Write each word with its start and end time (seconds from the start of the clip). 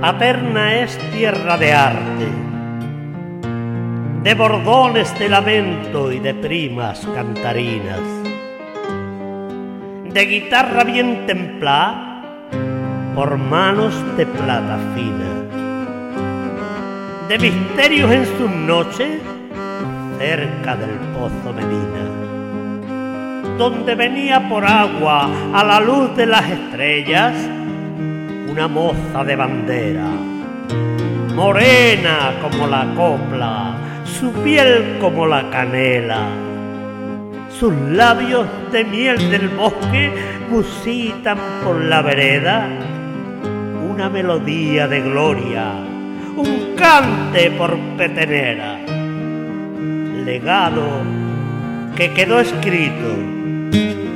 Paterna 0.00 0.76
es 0.76 0.96
tierra 1.10 1.56
de 1.56 1.72
arte, 1.72 2.28
de 4.22 4.34
bordones 4.34 5.18
de 5.18 5.28
lamento 5.28 6.12
y 6.12 6.20
de 6.20 6.34
primas 6.34 7.04
cantarinas, 7.04 7.98
de 10.14 10.24
guitarra 10.24 10.84
bien 10.84 11.26
templada 11.26 12.22
por 13.16 13.38
manos 13.38 13.92
de 14.16 14.24
plata 14.24 14.78
fina, 14.94 15.32
de 17.28 17.38
misterios 17.40 18.12
en 18.12 18.26
sus 18.38 18.50
noches 18.50 19.20
cerca 20.16 20.76
del 20.76 20.94
pozo 21.12 21.52
Medina, 21.52 22.06
donde 23.58 23.96
venía 23.96 24.48
por 24.48 24.64
agua 24.64 25.28
a 25.52 25.64
la 25.64 25.80
luz 25.80 26.14
de 26.14 26.26
las 26.26 26.48
estrellas 26.48 27.57
una 28.58 28.66
moza 28.66 29.22
de 29.22 29.36
bandera, 29.36 30.10
morena 31.32 32.40
como 32.42 32.66
la 32.66 32.92
copla, 32.96 33.76
su 34.04 34.32
piel 34.42 34.96
como 35.00 35.28
la 35.28 35.48
canela, 35.48 36.26
sus 37.56 37.72
labios 37.72 38.48
de 38.72 38.82
miel 38.82 39.30
del 39.30 39.48
bosque 39.50 40.12
musitan 40.50 41.38
por 41.62 41.84
la 41.84 42.02
vereda. 42.02 42.66
Una 43.88 44.08
melodía 44.08 44.88
de 44.88 45.02
gloria, 45.02 45.74
un 46.36 46.74
cante 46.76 47.52
por 47.52 47.78
petenera, 47.96 48.80
legado 50.24 50.82
que 51.94 52.12
quedó 52.12 52.40
escrito 52.40 53.08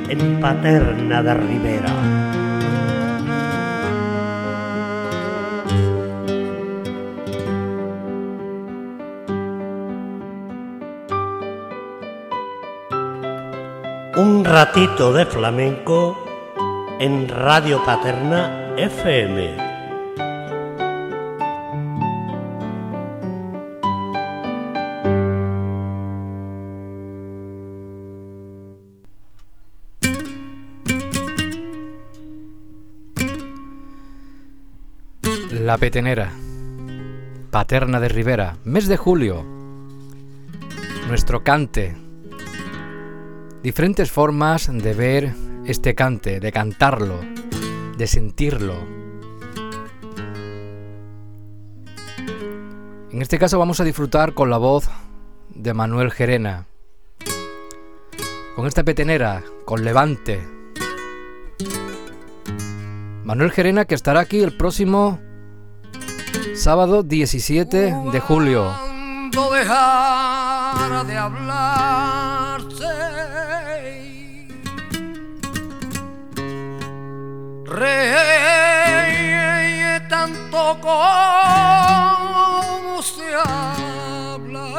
en 0.09 0.39
Paterna 0.41 1.23
de 1.23 1.33
Rivera. 1.33 2.22
Un 14.15 14.45
ratito 14.45 15.11
de 15.11 15.25
flamenco 15.25 16.23
en 16.99 17.27
Radio 17.27 17.83
Paterna 17.83 18.75
FM. 18.77 19.57
La 35.53 35.79
Petenera, 35.79 36.29
Paterna 37.49 37.99
de 37.99 38.09
Rivera, 38.09 38.57
mes 38.63 38.87
de 38.87 38.97
julio. 38.97 39.43
Nuestro 41.07 41.43
cante, 41.43 42.02
diferentes 43.63 44.11
formas 44.11 44.69
de 44.71 44.93
ver 44.93 45.33
este 45.65 45.95
cante, 45.95 46.41
de 46.41 46.51
cantarlo, 46.51 47.21
de 47.97 48.07
sentirlo. 48.07 48.75
En 53.09 53.21
este 53.21 53.39
caso 53.39 53.57
vamos 53.57 53.79
a 53.79 53.85
disfrutar 53.85 54.33
con 54.33 54.49
la 54.49 54.57
voz 54.57 54.89
de 55.49 55.73
Manuel 55.73 56.11
Gerena, 56.11 56.67
con 58.57 58.67
esta 58.67 58.83
petenera, 58.83 59.43
con 59.63 59.85
Levante. 59.85 60.45
Manuel 63.23 63.51
Gerena 63.51 63.85
que 63.85 63.95
estará 63.95 64.19
aquí 64.19 64.41
el 64.41 64.57
próximo 64.57 65.21
sábado 66.53 67.03
17 67.03 67.95
de 68.11 68.19
julio. 68.19 68.73
de 71.05 71.17
hablarse 71.17 73.22
Rey 77.73 78.05
tanto 80.07 80.77
como 80.79 83.01
se 83.01 83.33
habla 83.33 84.69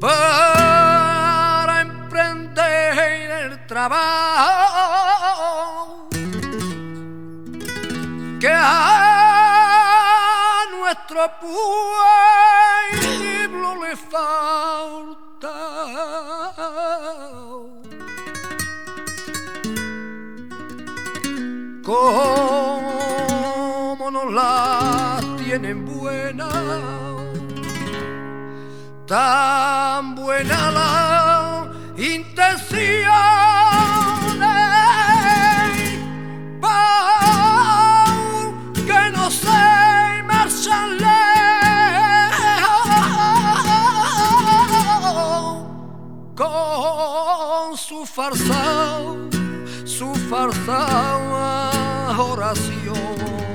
para 0.00 1.82
emprender 1.82 3.30
el 3.30 3.64
trabajo 3.68 4.08
que 8.40 8.52
a 8.52 10.64
nuestro 10.72 11.30
pueblo 13.38 13.84
le 13.84 13.96
falta. 13.96 15.20
Como 22.00 24.08
no 24.10 24.30
la 24.30 25.20
tienen 25.44 25.84
buena, 25.84 26.48
tan 29.06 30.14
buena 30.14 30.70
la 30.70 31.70
intención 31.98 33.12
que 38.88 39.00
no 39.16 39.30
se 39.30 39.60
marchan 40.30 40.90
con 46.34 47.76
su 47.76 48.06
farsa, 48.06 48.62
su 49.84 50.14
farsa 50.30 51.69
oraciones. 52.18 53.49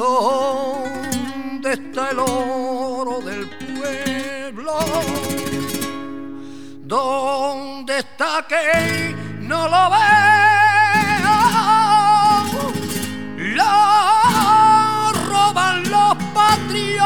¿Dónde 0.00 1.74
está 1.74 2.08
el 2.12 2.20
oro 2.20 3.20
del 3.20 3.46
pueblo? 3.50 4.78
¿Dónde 6.84 7.98
está 7.98 8.46
que 8.48 9.14
no 9.40 9.68
lo 9.68 9.90
veo? 9.90 11.36
Lo 13.58 15.12
roban 15.28 15.82
los 15.90 16.14
patriotas 16.32 17.04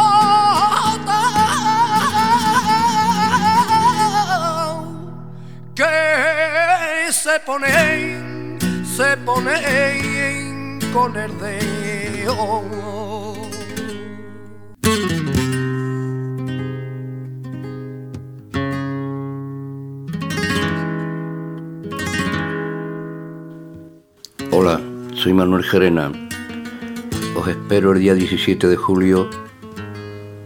que 5.75 7.11
se 7.11 7.41
ponen, 7.41 8.59
se 8.87 9.17
ponen 9.17 10.79
con 10.93 11.17
el 11.17 11.37
dedo 11.41 11.74
Hola, 24.51 24.81
soy 25.13 25.35
Manuel 25.35 25.65
Gerena. 25.65 26.13
Os 27.37 27.49
espero 27.49 27.93
el 27.93 28.01
día 28.01 28.15
17 28.15 28.69
de 28.69 28.77
julio 28.77 29.29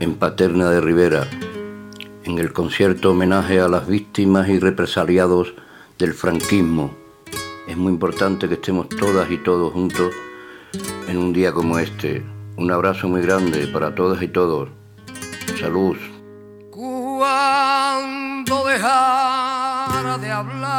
en 0.00 0.16
Paterna 0.16 0.70
de 0.70 0.80
Rivera, 0.80 1.28
en 2.25 2.38
el 2.38 2.52
concierto 2.52 3.12
homenaje 3.12 3.60
a 3.60 3.69
las 3.69 3.86
víctimas 3.86 4.48
y 4.48 4.58
represaliados 4.58 5.54
del 5.96 6.14
franquismo. 6.14 6.90
Es 7.69 7.76
muy 7.76 7.92
importante 7.92 8.48
que 8.48 8.54
estemos 8.54 8.88
todas 8.88 9.30
y 9.30 9.36
todos 9.38 9.72
juntos 9.72 10.12
en 11.08 11.18
un 11.18 11.32
día 11.32 11.52
como 11.52 11.78
este. 11.78 12.22
Un 12.56 12.70
abrazo 12.70 13.08
muy 13.08 13.22
grande 13.22 13.66
para 13.68 13.94
todas 13.94 14.22
y 14.22 14.28
todos. 14.28 14.68
Salud. 15.60 15.96
Cuando 16.70 18.64
dejara 18.66 20.18
de 20.18 20.30
hablarse 20.30 20.78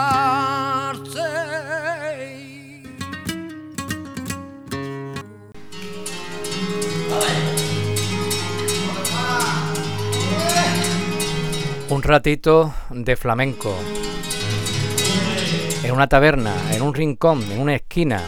Un 11.89 12.03
ratito 12.03 12.71
de 12.91 13.15
flamenco. 13.15 13.75
En 15.83 15.91
una 15.91 16.07
taberna, 16.07 16.53
en 16.71 16.83
un 16.83 16.93
rincón, 16.93 17.41
en 17.51 17.59
una 17.59 17.73
esquina, 17.75 18.21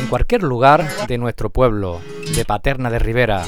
en 0.00 0.06
cualquier 0.08 0.42
lugar 0.42 0.86
de 1.06 1.18
nuestro 1.18 1.50
pueblo, 1.50 2.00
de 2.34 2.44
Paterna 2.44 2.90
de 2.90 2.98
Rivera. 2.98 3.44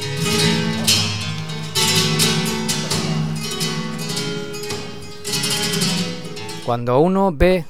Cuando 6.65 7.01
uno 7.01 7.33
ve 7.33 7.65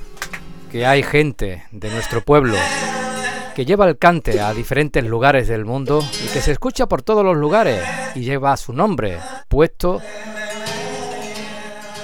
que 0.71 0.87
hay 0.87 1.03
gente 1.03 1.65
de 1.73 1.91
nuestro 1.91 2.21
pueblo 2.21 2.57
que 3.55 3.65
lleva 3.65 3.89
el 3.89 3.99
cante 3.99 4.41
a 4.41 4.55
diferentes 4.55 5.05
lugares 5.05 5.49
del 5.49 5.65
mundo 5.65 6.03
y 6.25 6.29
que 6.29 6.41
se 6.41 6.53
escucha 6.53 6.87
por 6.87 7.03
todos 7.03 7.25
los 7.25 7.37
lugares 7.37 7.83
y 8.15 8.21
lleva 8.21 8.57
su 8.57 8.73
nombre 8.73 9.19
puesto 9.49 10.01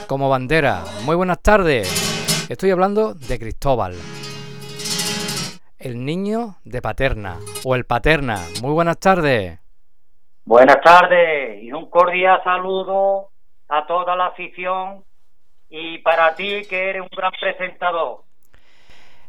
como 0.07 0.29
bandera. 0.29 0.85
Muy 1.05 1.17
buenas 1.17 1.41
tardes. 1.43 1.89
Estoy 2.49 2.71
hablando 2.71 3.15
de 3.15 3.39
Cristóbal. 3.39 3.95
El 5.87 6.05
niño 6.05 6.56
de 6.65 6.83
Paterna 6.83 7.37
o 7.65 7.77
el 7.77 7.85
Paterna. 7.85 8.38
Muy 8.61 8.73
buenas 8.73 8.99
tardes. 8.99 9.61
Buenas 10.44 10.81
tardes 10.81 11.62
y 11.62 11.71
un 11.71 11.88
cordial 11.88 12.41
saludo 12.43 13.29
a 13.69 13.87
toda 13.87 14.17
la 14.17 14.27
afición 14.27 15.05
y 15.71 15.99
para 15.99 16.35
ti 16.35 16.62
que 16.69 16.91
eres 16.91 17.03
un 17.03 17.09
gran 17.17 17.31
presentador. 17.41 18.23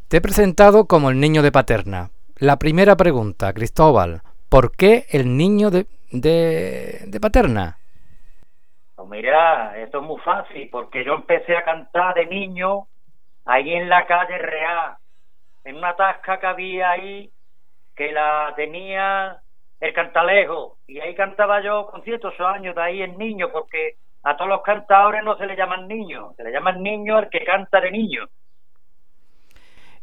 Te 0.08 0.16
he 0.16 0.20
presentado 0.20 0.86
como 0.86 1.10
el 1.10 1.20
niño 1.20 1.42
de 1.42 1.52
Paterna. 1.52 2.10
La 2.38 2.56
primera 2.56 2.96
pregunta, 2.96 3.52
Cristóbal, 3.52 4.22
¿por 4.48 4.74
qué 4.74 5.06
el 5.10 5.36
niño 5.36 5.70
de, 5.70 5.86
de, 6.10 7.04
de 7.06 7.20
Paterna? 7.20 7.78
Pues 8.96 9.08
mira, 9.08 9.78
esto 9.78 9.98
es 10.00 10.04
muy 10.04 10.20
fácil, 10.22 10.68
porque 10.72 11.04
yo 11.04 11.14
empecé 11.14 11.56
a 11.56 11.62
cantar 11.62 12.14
de 12.14 12.26
niño 12.26 12.88
ahí 13.44 13.74
en 13.74 13.88
la 13.88 14.04
calle 14.06 14.38
Real, 14.38 14.96
en 15.64 15.76
una 15.76 15.94
tasca 15.96 16.40
que 16.40 16.46
había 16.46 16.90
ahí, 16.90 17.30
que 17.94 18.12
la 18.12 18.52
tenía 18.56 19.40
el 19.80 19.92
cantalejo, 19.92 20.78
y 20.86 20.98
ahí 21.00 21.14
cantaba 21.14 21.60
yo 21.62 21.86
con 21.86 22.02
ciertos 22.02 22.34
años, 22.40 22.74
de 22.74 22.82
ahí 22.82 23.02
en 23.02 23.16
niño, 23.16 23.50
porque 23.52 23.96
a 24.22 24.36
todos 24.36 24.48
los 24.48 24.62
cantadores 24.62 25.22
no 25.22 25.36
se 25.36 25.46
le 25.46 25.56
llaman 25.56 25.86
niños, 25.86 26.34
se 26.36 26.44
le 26.44 26.52
llaman 26.52 26.82
niño 26.82 27.16
al 27.16 27.28
que 27.30 27.44
canta 27.44 27.80
de 27.80 27.90
niño. 27.90 28.26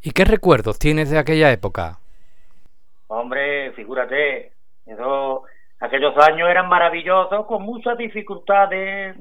¿Y 0.01 0.11
qué 0.11 0.23
recuerdos 0.23 0.79
tienes 0.79 1.09
de 1.09 1.17
aquella 1.17 1.51
época? 1.51 1.99
Hombre, 3.07 3.71
figúrate, 3.73 4.53
eso, 4.85 5.43
aquellos 5.79 6.15
años 6.17 6.49
eran 6.49 6.69
maravillosos, 6.69 7.45
con 7.45 7.63
muchas 7.63 7.97
dificultades 7.97 9.17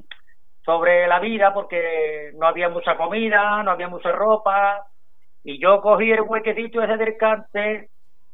sobre 0.65 1.07
la 1.07 1.21
vida, 1.21 1.53
porque 1.53 2.33
no 2.35 2.47
había 2.47 2.69
mucha 2.69 2.97
comida, 2.97 3.63
no 3.63 3.71
había 3.71 3.89
mucha 3.89 4.13
ropa, 4.13 4.87
y 5.44 5.58
yo 5.58 5.81
cogí 5.82 6.11
el 6.11 6.23
huequecito 6.23 6.82
ese 6.82 6.96
del 6.96 7.17
cante 7.19 7.91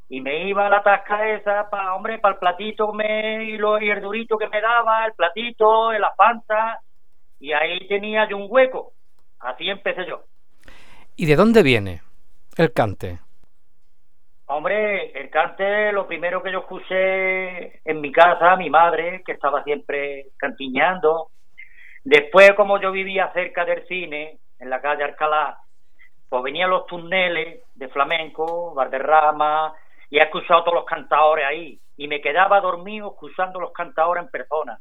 y 0.08 0.20
me 0.20 0.48
iba 0.48 0.66
a 0.66 0.70
la 0.70 0.82
tasca 0.82 1.28
esa, 1.28 1.68
pa, 1.68 1.94
hombre, 1.94 2.18
para 2.18 2.34
el 2.34 2.40
platito 2.40 2.92
me, 2.92 3.44
y, 3.44 3.58
lo, 3.58 3.80
y 3.80 3.90
el 3.90 4.00
durito 4.00 4.38
que 4.38 4.48
me 4.48 4.60
daba, 4.60 5.06
el 5.06 5.12
platito, 5.12 5.92
la 5.92 6.12
panta, 6.16 6.80
y 7.38 7.52
ahí 7.52 7.86
tenía 7.86 8.28
yo 8.28 8.36
un 8.36 8.46
hueco. 8.48 8.92
Así 9.40 9.68
empecé 9.68 10.06
yo. 10.06 10.24
¿Y 11.16 11.26
de 11.26 11.36
dónde 11.36 11.62
viene 11.62 12.02
el 12.56 12.72
cante? 12.72 13.18
Hombre, 14.46 15.12
el 15.12 15.30
cante, 15.30 15.92
lo 15.92 16.08
primero 16.08 16.42
que 16.42 16.50
yo 16.50 16.60
escuché 16.60 17.88
en 17.88 18.00
mi 18.00 18.10
casa, 18.10 18.56
mi 18.56 18.68
madre, 18.68 19.22
que 19.24 19.32
estaba 19.32 19.62
siempre 19.62 20.26
cantiñando. 20.36 21.28
Después, 22.02 22.52
como 22.54 22.80
yo 22.80 22.90
vivía 22.90 23.32
cerca 23.32 23.64
del 23.64 23.86
cine, 23.86 24.38
en 24.58 24.70
la 24.70 24.80
calle 24.80 25.04
Alcalá, 25.04 25.56
pues 26.30 26.42
venían 26.44 26.70
los 26.70 26.86
túneles 26.86 27.64
de 27.74 27.88
flamenco, 27.88 28.72
Valderrama, 28.72 29.74
y 30.08 30.18
he 30.18 30.22
escuchado 30.22 30.62
todos 30.64 30.76
los 30.76 30.84
cantadores 30.86 31.44
ahí. 31.44 31.78
Y 31.96 32.08
me 32.08 32.20
quedaba 32.22 32.60
dormido 32.60 33.08
escuchando 33.10 33.60
los 33.60 33.72
cantadores 33.72 34.24
en 34.24 34.30
persona. 34.30 34.78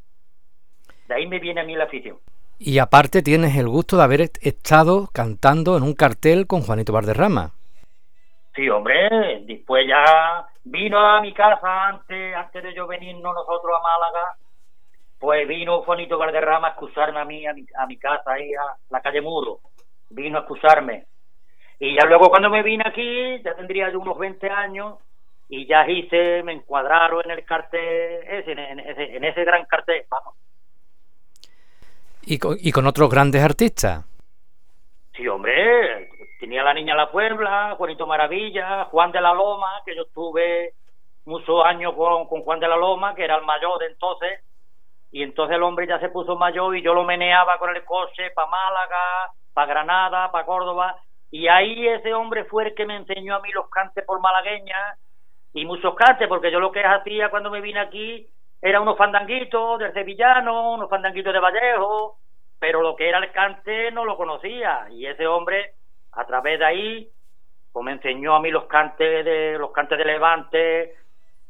De 1.08 1.16
ahí 1.16 1.28
me 1.28 1.40
viene 1.40 1.62
a 1.62 1.64
mí 1.66 1.76
la 1.76 1.86
afición. 1.86 2.18
Y 2.60 2.78
aparte 2.78 3.24
tienes 3.24 3.58
el 3.58 3.68
gusto 3.68 3.98
de 3.98 4.04
haber 4.04 4.22
est- 4.22 4.38
estado 4.46 5.10
cantando 5.12 5.76
en 5.76 5.84
un 5.84 5.94
cartel 5.94 6.46
con 6.46 6.62
Juanito 6.62 6.94
Valderrama. 6.94 7.52
Sí, 8.56 8.70
hombre, 8.70 9.44
después 9.46 9.88
ya 9.88 10.46
vino 10.66 11.00
a 11.00 11.22
mi 11.22 11.34
casa 11.34 11.88
antes, 11.88 12.36
antes 12.36 12.64
de 12.64 12.74
yo 12.76 12.86
venirnos 12.88 13.34
nosotros 13.34 13.76
a 13.80 13.82
Málaga, 13.82 14.36
pues 15.20 15.48
vino 15.48 15.82
Juanito 15.82 16.18
Valderrama 16.18 16.68
a 16.68 16.72
excusarme 16.72 17.20
a 17.20 17.26
mí, 17.26 17.48
a 17.48 17.54
mi, 17.54 17.66
a 17.76 17.86
mi 17.88 17.98
casa 17.98 18.34
ahí 18.34 18.54
a 18.54 18.76
la 18.90 19.02
calle 19.02 19.22
Muro, 19.22 19.60
vino 20.10 20.38
a 20.38 20.42
excusarme. 20.42 21.06
Y 21.80 21.96
ya 21.96 22.06
luego 22.06 22.30
cuando 22.30 22.50
me 22.50 22.62
vine 22.62 22.84
aquí, 22.86 23.42
ya 23.42 23.56
tendría 23.56 23.90
yo 23.90 24.00
unos 24.00 24.18
20 24.18 24.50
años, 24.50 24.98
y 25.50 25.66
ya 25.66 25.90
hice, 25.90 26.44
me 26.44 26.54
encuadraron 26.54 27.24
en 27.26 27.32
el 27.32 27.46
cartel 27.46 28.22
ese, 28.28 28.52
en, 28.52 28.80
ese, 28.80 29.16
en 29.16 29.24
ese 29.24 29.44
gran 29.44 29.66
cartel, 29.66 30.04
vamos. 30.08 30.36
Y 32.22 32.38
con, 32.38 32.56
y 32.60 32.72
con 32.72 32.86
otros 32.86 33.10
grandes 33.10 33.44
artistas. 33.44 34.06
Sí, 35.16 35.28
hombre, 35.28 36.10
tenía 36.40 36.64
la 36.64 36.74
niña 36.74 36.96
La 36.96 37.12
Puebla, 37.12 37.74
Juanito 37.78 38.06
Maravilla, 38.06 38.86
Juan 38.86 39.12
de 39.12 39.22
la 39.22 39.34
Loma, 39.34 39.82
que 39.86 39.96
yo 39.96 40.04
estuve 40.04 40.74
muchos 41.26 41.66
años 41.66 41.96
con, 41.96 42.28
con 42.28 42.44
Juan 42.44 42.60
de 42.60 42.68
la 42.68 42.78
Loma, 42.78 43.16
que 43.16 43.24
era 43.24 43.36
el 43.36 43.46
mayor 43.46 43.80
de 43.80 43.88
entonces, 43.88 44.42
y 45.12 45.24
entonces 45.24 45.56
el 45.56 45.64
hombre 45.64 45.88
ya 45.88 46.00
se 46.00 46.10
puso 46.10 46.36
mayor 46.36 46.78
y 46.78 46.84
yo 46.84 46.94
lo 46.94 47.04
meneaba 47.04 47.58
con 47.58 47.76
el 47.76 47.84
coche 47.84 48.30
para 48.36 48.50
Málaga, 48.50 49.32
para 49.54 49.68
Granada, 49.68 50.32
para 50.32 50.46
Córdoba, 50.46 50.96
y 51.32 51.48
ahí 51.48 51.88
ese 51.88 52.14
hombre 52.14 52.46
fue 52.46 52.68
el 52.68 52.76
que 52.76 52.86
me 52.86 52.96
enseñó 52.96 53.36
a 53.36 53.42
mí 53.42 53.50
los 53.52 53.70
cantes 53.70 54.06
por 54.06 54.20
malagueña 54.20 54.96
y 55.54 55.66
muchos 55.66 55.96
cantes, 55.96 56.28
porque 56.28 56.52
yo 56.52 56.60
lo 56.60 56.72
que 56.72 56.84
hacía 56.84 57.30
cuando 57.30 57.50
me 57.50 57.62
vine 57.62 57.80
aquí 57.80 58.28
era 58.62 58.82
unos 58.82 58.98
fandanguitos 58.98 59.80
del 59.80 59.94
sevillano, 59.94 60.74
unos 60.74 60.90
fandanguitos 60.90 61.34
de 61.34 61.40
Vallejo, 61.40 62.18
pero 62.60 62.82
lo 62.82 62.96
que 62.96 63.08
era 63.08 63.20
el 63.20 63.32
cante 63.32 63.92
no 63.92 64.06
lo 64.06 64.18
conocía 64.18 64.88
y 64.92 65.06
ese 65.06 65.26
hombre 65.28 65.74
a 66.12 66.26
través 66.26 66.60
de 66.60 66.66
ahí 66.66 67.10
pues 67.72 67.86
me 67.86 67.92
enseñó 67.94 68.36
a 68.36 68.40
mí 68.42 68.50
los 68.52 68.66
cantes 68.66 69.24
de 69.24 69.58
los 69.58 69.72
cantes 69.72 69.98
de 69.98 70.04
Levante 70.06 70.96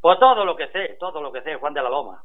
pues 0.01 0.19
todo 0.19 0.45
lo 0.45 0.55
que 0.55 0.67
sé 0.67 0.97
todo 0.99 1.21
lo 1.21 1.31
que 1.31 1.41
sé 1.41 1.55
Juan 1.55 1.73
de 1.73 1.81
la 1.81 1.89
Loma 1.89 2.21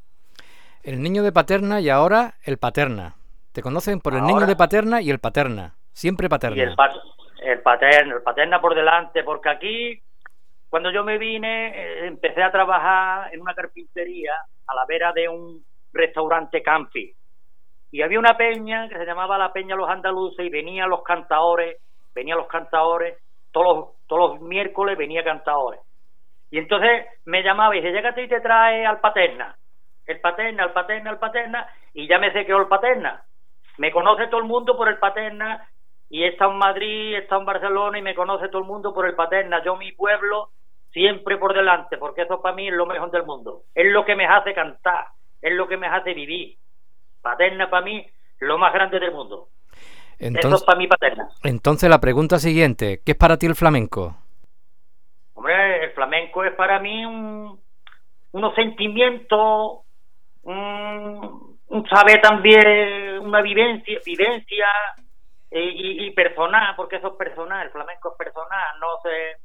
El 0.82 1.00
niño 1.02 1.23
de 1.23 1.32
Paterna 1.32 1.80
y 1.80 1.88
ahora 1.88 2.34
el 2.44 2.58
Paterna. 2.58 3.14
Te 3.52 3.62
conocen 3.62 4.00
por 4.00 4.14
el 4.14 4.23
niño 4.25 4.46
de 4.46 4.56
Paterna 4.56 5.00
y 5.00 5.11
el 5.11 5.18
Paterna. 5.20 5.75
Siempre 5.92 6.28
Paterna. 6.28 6.56
y 6.58 6.61
el 6.61 6.75
pat- 6.75 6.92
el 7.44 7.60
paterno 7.62 8.16
el 8.16 8.22
paterna 8.22 8.60
por 8.60 8.74
delante 8.74 9.22
porque 9.22 9.48
aquí 9.50 10.02
cuando 10.68 10.90
yo 10.90 11.04
me 11.04 11.18
vine 11.18 11.68
eh, 11.68 12.06
empecé 12.06 12.42
a 12.42 12.50
trabajar 12.50 13.32
en 13.32 13.40
una 13.40 13.54
carpintería 13.54 14.32
a 14.66 14.74
la 14.74 14.84
vera 14.86 15.12
de 15.12 15.28
un 15.28 15.64
restaurante 15.92 16.62
campi 16.62 17.14
y 17.94 18.02
había 18.02 18.18
una 18.18 18.36
peña 18.36 18.88
que 18.88 18.98
se 18.98 19.06
llamaba 19.06 19.38
la 19.38 19.52
Peña 19.52 19.76
Los 19.76 19.88
Andaluces 19.88 20.44
y 20.44 20.48
venían 20.48 20.90
los 20.90 21.04
cantadores, 21.04 21.80
venían 22.12 22.38
los 22.38 22.48
cantadores, 22.48 23.16
todos 23.52 23.66
los, 23.66 24.06
todos 24.08 24.32
los 24.32 24.40
miércoles 24.40 24.98
venía 24.98 25.22
cantadores. 25.22 25.78
Y 26.50 26.58
entonces 26.58 27.06
me 27.24 27.44
llamaba 27.44 27.76
y 27.76 27.80
dice, 27.80 27.92
llégate 27.92 28.24
y 28.24 28.28
te 28.28 28.40
trae 28.40 28.84
al 28.84 28.98
Paterna. 28.98 29.56
El 30.06 30.20
Paterna, 30.20 30.64
el 30.64 30.72
Paterna, 30.72 31.10
el 31.10 31.18
Paterna, 31.18 31.68
y 31.92 32.08
ya 32.08 32.18
me 32.18 32.32
sé 32.32 32.44
que 32.44 32.50
el 32.50 32.66
Paterna. 32.66 33.22
Me 33.78 33.92
conoce 33.92 34.26
todo 34.26 34.40
el 34.40 34.46
mundo 34.48 34.76
por 34.76 34.88
el 34.88 34.98
Paterna, 34.98 35.64
y 36.14 36.23
he 36.23 36.28
estado 36.28 36.52
en 36.52 36.59
Madrid, 36.59 37.14
he 37.14 37.18
estado 37.18 37.40
en 37.40 37.47
Barcelona 37.47 37.99
y 37.99 38.02
me 38.02 38.14
conoce 38.14 38.47
todo 38.49 38.62
el 38.62 38.68
mundo 38.68 38.94
por 38.94 39.04
el 39.04 39.16
Paterna. 39.16 39.64
Yo, 39.64 39.75
mi 39.75 39.90
pueblo, 39.90 40.50
siempre 40.92 41.38
por 41.38 41.52
delante, 41.52 41.99
porque 41.99 42.23
eso 42.23 42.40
para 42.40 42.54
mí 42.54 42.68
es 42.68 42.73
lo 42.73 42.87
mejor 42.87 43.11
del 43.11 43.25
mundo. 43.25 43.62
Es 43.75 43.90
lo 43.90 44.04
que 44.04 44.14
me 44.14 44.25
hace 44.25 44.54
cantar, 44.54 45.06
es 45.42 45.52
lo 45.54 45.66
que 45.66 45.76
me 45.76 45.88
hace 45.88 46.14
vivir. 46.14 46.56
Paterna 47.21 47.68
para 47.68 47.85
mí, 47.85 48.06
lo 48.38 48.59
más 48.59 48.73
grande 48.73 49.00
del 49.00 49.11
mundo. 49.11 49.49
Entonces, 50.21 50.44
eso 50.44 50.54
es 50.54 50.62
para 50.62 50.78
mí 50.78 50.87
Paterna. 50.87 51.28
Entonces 51.42 51.90
la 51.90 51.99
pregunta 52.00 52.38
siguiente, 52.38 53.00
¿qué 53.04 53.11
es 53.11 53.18
para 53.18 53.37
ti 53.37 53.47
el 53.47 53.56
flamenco? 53.56 54.16
Hombre, 55.33 55.87
el 55.87 55.90
flamenco 55.94 56.44
es 56.44 56.54
para 56.54 56.78
mí 56.78 57.04
un, 57.04 57.59
unos 58.30 58.54
sentimientos, 58.54 59.80
un, 60.44 61.59
un 61.66 61.88
saber 61.88 62.21
también, 62.21 63.18
una 63.18 63.42
vivencia, 63.42 63.99
vivencia 64.06 64.66
y, 65.61 66.06
y, 66.06 66.11
personal, 66.11 66.75
porque 66.76 66.96
eso 66.96 67.08
es 67.08 67.14
personal, 67.14 67.66
el 67.66 67.73
flamenco 67.73 68.11
es 68.12 68.18
personal, 68.18 68.80
no 68.80 68.88
se, 69.02 69.37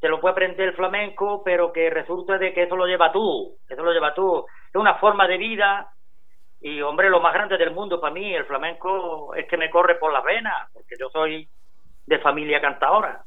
se 0.00 0.08
lo 0.08 0.20
puede 0.20 0.32
aprender 0.32 0.68
el 0.68 0.74
flamenco, 0.74 1.42
pero 1.44 1.72
que 1.72 1.88
resulta 1.90 2.36
de 2.38 2.52
que 2.52 2.64
eso 2.64 2.76
lo 2.76 2.86
lleva 2.86 3.12
tú, 3.12 3.56
eso 3.68 3.82
lo 3.82 3.92
lleva 3.92 4.12
tú, 4.14 4.44
es 4.68 4.74
una 4.74 4.96
forma 4.96 5.28
de 5.28 5.38
vida 5.38 5.88
y 6.60 6.80
hombre, 6.80 7.10
lo 7.10 7.20
más 7.20 7.32
grande 7.32 7.58
del 7.58 7.72
mundo 7.72 8.00
para 8.00 8.12
mí, 8.12 8.34
el 8.34 8.44
flamenco 8.44 9.34
es 9.34 9.46
que 9.46 9.56
me 9.56 9.70
corre 9.70 9.96
por 9.96 10.12
las 10.12 10.24
venas, 10.24 10.68
porque 10.72 10.96
yo 10.98 11.08
soy 11.10 11.48
de 12.06 12.18
familia 12.18 12.60
cantadora. 12.60 13.22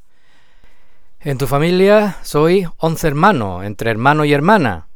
En 1.22 1.38
tu 1.38 1.48
familia 1.48 2.16
soy 2.24 2.66
11 2.80 3.08
hermanos, 3.08 3.64
entre 3.64 3.92
hermano 3.92 4.26
y 4.26 4.34
hermana. 4.34 4.88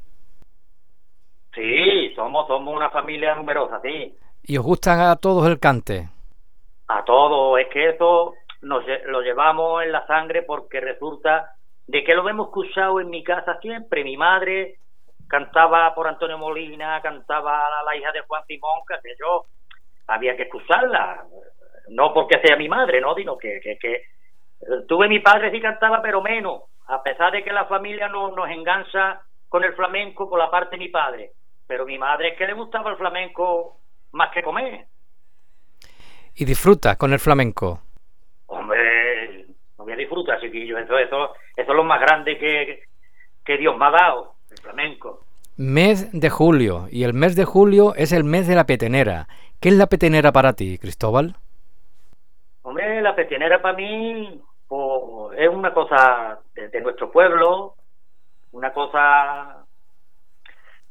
Sí, 1.53 2.12
somos, 2.15 2.48
somos 2.48 2.75
una 2.75 2.89
familia 2.89 3.36
numerosa, 3.36 3.80
sí. 3.82 4.13
¿Y 4.44 4.58
os 4.58 4.63
gustan 4.63 5.00
a 5.00 5.15
todos 5.15 5.48
el 5.48 5.60
cante? 5.60 6.10
A 6.96 7.04
todos, 7.04 7.60
es 7.60 7.68
que 7.70 7.90
eso 7.90 8.36
nos, 8.62 8.84
lo 9.06 9.22
llevamos 9.22 9.82
en 9.82 9.92
la 9.92 10.06
sangre 10.06 10.44
porque 10.44 10.80
resulta 10.80 11.56
de 11.88 12.04
que 12.04 12.14
lo 12.14 12.30
hemos 12.30 12.48
escuchado 12.48 13.00
en 13.00 13.10
mi 13.10 13.24
casa 13.24 13.58
siempre. 13.60 14.04
Mi 14.04 14.16
madre 14.16 14.76
cantaba 15.28 15.94
por 15.96 16.08
Antonio 16.08 16.38
Molina, 16.38 17.02
cantaba 17.02 17.68
la, 17.68 17.84
la 17.84 17.96
hija 17.98 18.12
de 18.12 18.22
Juan 18.22 18.46
Simón, 18.46 18.82
que 18.88 19.16
yo 19.20 19.46
había 20.06 20.38
que 20.38 20.44
escucharla, 20.44 21.24
no 21.90 22.14
porque 22.14 22.40
sea 22.46 22.56
mi 22.58 22.70
madre, 22.70 23.02
no, 23.02 23.16
sino 23.16 23.40
que, 23.40 23.60
que, 23.60 23.78
que 23.80 24.04
tuve 24.88 25.08
mi 25.08 25.20
padre 25.20 25.50
sí 25.50 25.60
cantaba, 25.60 26.00
pero 26.00 26.22
menos, 26.22 26.62
a 26.88 27.02
pesar 27.02 27.32
de 27.32 27.44
que 27.44 27.52
la 27.52 27.66
familia 27.66 28.08
no, 28.08 28.32
nos 28.32 28.50
engancha 28.50 29.22
con 29.50 29.64
el 29.64 29.74
flamenco 29.74 30.30
por 30.30 30.38
la 30.38 30.52
parte 30.52 30.76
de 30.76 30.84
mi 30.84 30.90
padre, 30.90 31.32
pero 31.66 31.86
mi 31.88 31.98
madre 31.98 32.30
es 32.30 32.38
que 32.38 32.46
le 32.46 32.54
gustaba 32.54 32.92
el 32.92 32.98
flamenco 32.98 33.78
más 34.12 34.30
que 34.32 34.44
comer. 34.44 34.86
¿Y 36.36 36.46
disfruta 36.46 36.96
con 36.96 37.13
el 37.13 37.20
flamenco? 37.20 37.82
Hombre, 38.48 39.46
no 39.78 39.84
voy 39.84 39.94
a 39.94 39.98
disfrutar, 39.98 40.40
chiquillo, 40.40 40.78
eso, 40.78 40.98
eso, 40.98 41.34
eso 41.56 41.72
es 41.72 41.75
lo 41.75 41.84
más 41.84 42.02
grande 42.02 42.38
que, 42.38 42.84
que 43.46 43.58
Dios 43.58 43.78
me 43.78 43.86
ha 43.86 43.92
dado, 43.92 44.34
el 44.50 44.58
flamenco. 44.58 45.22
Mes 45.58 46.12
de 46.12 46.30
julio, 46.30 46.88
y 46.90 47.04
el 47.04 47.13
mes 47.13 47.36
de 47.36 47.46
julio 47.46 47.94
es 47.96 48.12
el 48.12 48.24
mes 48.24 48.48
de 48.48 48.56
la 48.56 48.66
petenera. 48.66 49.28
¿Qué 49.60 49.70
es 49.70 49.75
la 49.75 49.88
petenera 49.88 50.32
para 50.32 50.54
ti, 50.54 50.80
Cristóbal? 50.80 51.36
Hombre, 52.63 53.02
la 53.02 53.16
petenera 53.16 53.62
para 53.62 53.78
mí 53.78 54.42
pues, 54.68 55.38
es 55.38 55.50
una 55.50 55.74
cosa 55.74 56.40
de, 56.56 56.70
de, 56.70 56.82
nuestro 56.82 57.12
pueblo, 57.12 57.75
una 58.52 58.74
cosa 58.74 59.62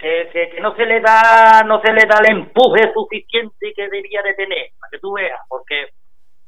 que, 0.03 0.59
no 0.61 0.75
se 0.75 0.85
le 0.85 1.01
da 1.01 1.63
no 1.65 1.81
se 1.81 1.93
le 1.93 2.05
da 2.07 2.19
el 2.21 2.37
empuje 2.37 2.93
suficiente 2.93 3.73
que 3.75 3.89
debía 3.89 4.23
de 4.23 4.35
tener, 4.35 4.71
para 4.79 4.91
que 4.91 4.99
tú 4.99 5.13
veas, 5.13 5.41
porque 5.49 5.89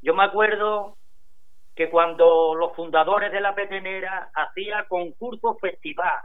yo 0.01 0.13
me 0.13 0.25
acuerdo 0.25 0.97
que 1.75 1.89
cuando 1.89 2.53
los 2.55 2.75
fundadores 2.75 3.31
de 3.31 3.41
la 3.41 3.55
petenera 3.55 4.29
hacía 4.33 4.85
concursos 4.87 5.57
festival 5.59 6.19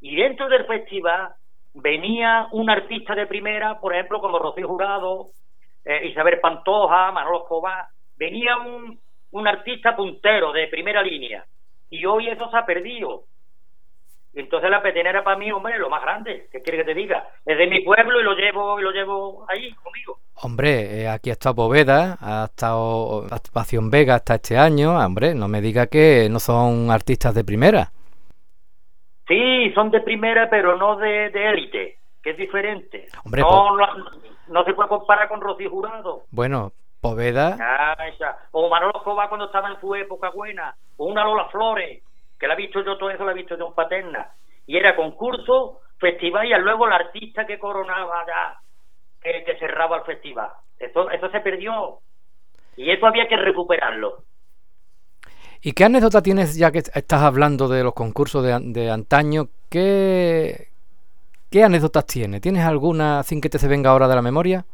y 0.00 0.16
dentro 0.16 0.48
del 0.48 0.66
festival 0.66 1.34
venía 1.74 2.48
un 2.52 2.68
artista 2.68 3.14
de 3.14 3.26
primera, 3.26 3.80
por 3.80 3.94
ejemplo, 3.94 4.20
como 4.20 4.38
Rocío 4.38 4.68
Jurado, 4.68 5.30
eh, 5.84 6.08
Isabel 6.08 6.40
Pantoja, 6.40 7.10
Manolo 7.12 7.42
Escobar, 7.42 7.86
venía 8.16 8.56
un 8.58 9.48
artista 9.48 9.96
puntero 9.96 10.52
de 10.52 10.68
primera 10.68 11.02
línea 11.02 11.44
y 11.90 12.04
hoy 12.06 12.28
eso 12.28 12.50
se 12.50 12.56
ha 12.56 12.66
perdido. 12.66 13.24
Entonces 14.34 14.70
la 14.70 14.82
petenera 14.82 15.22
para 15.22 15.36
mí, 15.36 15.52
hombre, 15.52 15.78
lo 15.78 15.90
más 15.90 16.00
grande. 16.02 16.48
¿Qué 16.50 16.62
quiere 16.62 16.78
que 16.78 16.84
te 16.84 16.94
diga? 16.94 17.28
Es 17.44 17.58
de 17.58 17.66
mi 17.66 17.80
pueblo 17.80 18.20
y 18.20 18.24
lo 18.24 18.34
llevo 18.34 18.80
y 18.80 18.82
lo 18.82 18.90
llevo 18.90 19.44
ahí 19.48 19.72
conmigo. 19.74 20.18
Hombre, 20.42 21.02
eh, 21.02 21.08
aquí 21.08 21.28
ha 21.30 21.34
estado 21.34 21.54
Poveda, 21.54 22.16
ha 22.20 22.46
estado 22.46 23.26
Pasión 23.52 23.90
Vega 23.90 24.14
hasta 24.14 24.36
este 24.36 24.56
año. 24.56 24.98
Hombre, 24.98 25.34
no 25.34 25.48
me 25.48 25.60
diga 25.60 25.86
que 25.86 26.28
no 26.30 26.40
son 26.40 26.90
artistas 26.90 27.34
de 27.34 27.44
primera. 27.44 27.92
Sí, 29.28 29.70
son 29.74 29.90
de 29.90 30.00
primera, 30.00 30.48
pero 30.48 30.76
no 30.76 30.96
de 30.96 31.26
élite, 31.26 31.98
que 32.22 32.30
es 32.30 32.36
diferente. 32.36 33.06
Hombre, 33.24 33.42
no, 33.42 33.76
no, 33.76 33.86
no, 34.48 34.64
se 34.64 34.72
puede 34.72 34.88
comparar 34.88 35.28
con 35.28 35.40
Rocío 35.40 35.70
Jurado. 35.70 36.22
Bueno, 36.30 36.72
Poveda. 37.00 37.56
Ah, 37.60 37.96
esa. 38.06 38.38
O 38.52 38.68
Manolo 38.70 38.92
Escobar 38.96 39.28
cuando 39.28 39.46
estaba 39.46 39.70
en 39.70 39.80
su 39.80 39.94
época 39.94 40.30
buena. 40.30 40.74
O 40.96 41.06
una 41.06 41.24
Lola 41.24 41.46
Flores, 41.46 42.02
que 42.42 42.48
la 42.48 42.54
he 42.54 42.56
visto 42.56 42.82
yo, 42.84 42.98
todo 42.98 43.08
eso 43.08 43.24
la 43.24 43.30
he 43.30 43.36
visto 43.36 43.56
yo 43.56 43.68
en 43.68 43.74
Paterna. 43.74 44.32
Y 44.66 44.76
era 44.76 44.96
concurso, 44.96 45.78
festival 45.96 46.44
y 46.44 46.60
luego 46.60 46.88
el 46.88 46.92
artista 46.92 47.46
que 47.46 47.56
coronaba 47.56 48.26
ya, 48.26 48.58
que, 49.22 49.44
que 49.44 49.56
cerraba 49.60 49.98
el 49.98 50.02
festival. 50.02 50.50
Eso, 50.76 51.08
eso 51.08 51.30
se 51.30 51.38
perdió. 51.38 52.00
Y 52.76 52.90
eso 52.90 53.06
había 53.06 53.28
que 53.28 53.36
recuperarlo. 53.36 54.24
¿Y 55.60 55.70
qué 55.70 55.84
anécdota 55.84 56.20
tienes, 56.20 56.58
ya 56.58 56.72
que 56.72 56.78
estás 56.78 57.22
hablando 57.22 57.68
de 57.68 57.84
los 57.84 57.94
concursos 57.94 58.42
de, 58.42 58.58
de 58.72 58.90
antaño? 58.90 59.44
¿Qué, 59.70 60.66
¿Qué 61.48 61.62
anécdotas 61.62 62.06
tienes? 62.06 62.40
¿Tienes 62.40 62.64
alguna 62.64 63.22
sin 63.22 63.40
que 63.40 63.50
te 63.50 63.60
se 63.60 63.68
venga 63.68 63.90
ahora 63.90 64.08
de 64.08 64.16
la 64.16 64.22
memoria? 64.22 64.64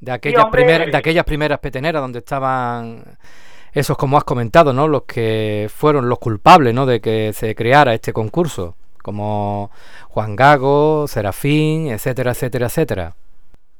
De 0.00 0.10
aquellas, 0.10 0.42
sí, 0.42 0.50
primeras, 0.50 0.90
de 0.90 0.96
aquellas 0.96 1.24
primeras 1.24 1.60
peteneras 1.60 2.02
donde 2.02 2.18
estaban 2.18 3.04
esos, 3.72 3.96
como 3.96 4.16
has 4.16 4.24
comentado, 4.24 4.72
¿no? 4.72 4.88
Los 4.88 5.02
que 5.02 5.68
fueron 5.68 6.08
los 6.08 6.18
culpables, 6.18 6.74
¿no? 6.74 6.86
De 6.86 7.00
que 7.00 7.32
se 7.32 7.54
creara 7.54 7.94
este 7.94 8.12
concurso, 8.12 8.74
como 9.02 9.70
Juan 10.08 10.36
Gago, 10.36 11.06
Serafín, 11.06 11.88
etcétera, 11.88 12.32
etcétera, 12.32 12.66
etcétera. 12.66 13.12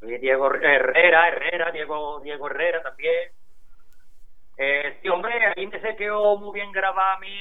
Diego 0.01 0.55
Herrera, 0.55 1.29
Herrera, 1.29 1.71
Diego, 1.73 2.21
Diego 2.21 2.49
Herrera 2.49 2.83
también. 2.83 3.31
Eh, 4.57 5.01
hombre, 5.11 5.33
ahí 5.57 5.67
me 5.67 5.81
se 5.81 5.97
quedó 5.97 6.37
muy 6.37 6.53
bien 6.53 6.71
grabado 6.73 7.17
a 7.17 7.19
mí 7.19 7.35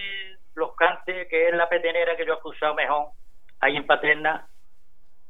los 0.55 0.75
cantes, 0.75 1.27
que 1.27 1.49
es 1.49 1.55
la 1.55 1.67
petenera 1.67 2.15
que 2.15 2.25
yo 2.25 2.33
he 2.33 2.35
escuchado 2.37 2.73
mejor, 2.75 3.09
ahí 3.59 3.75
en 3.75 3.85
Paterna. 3.85 4.47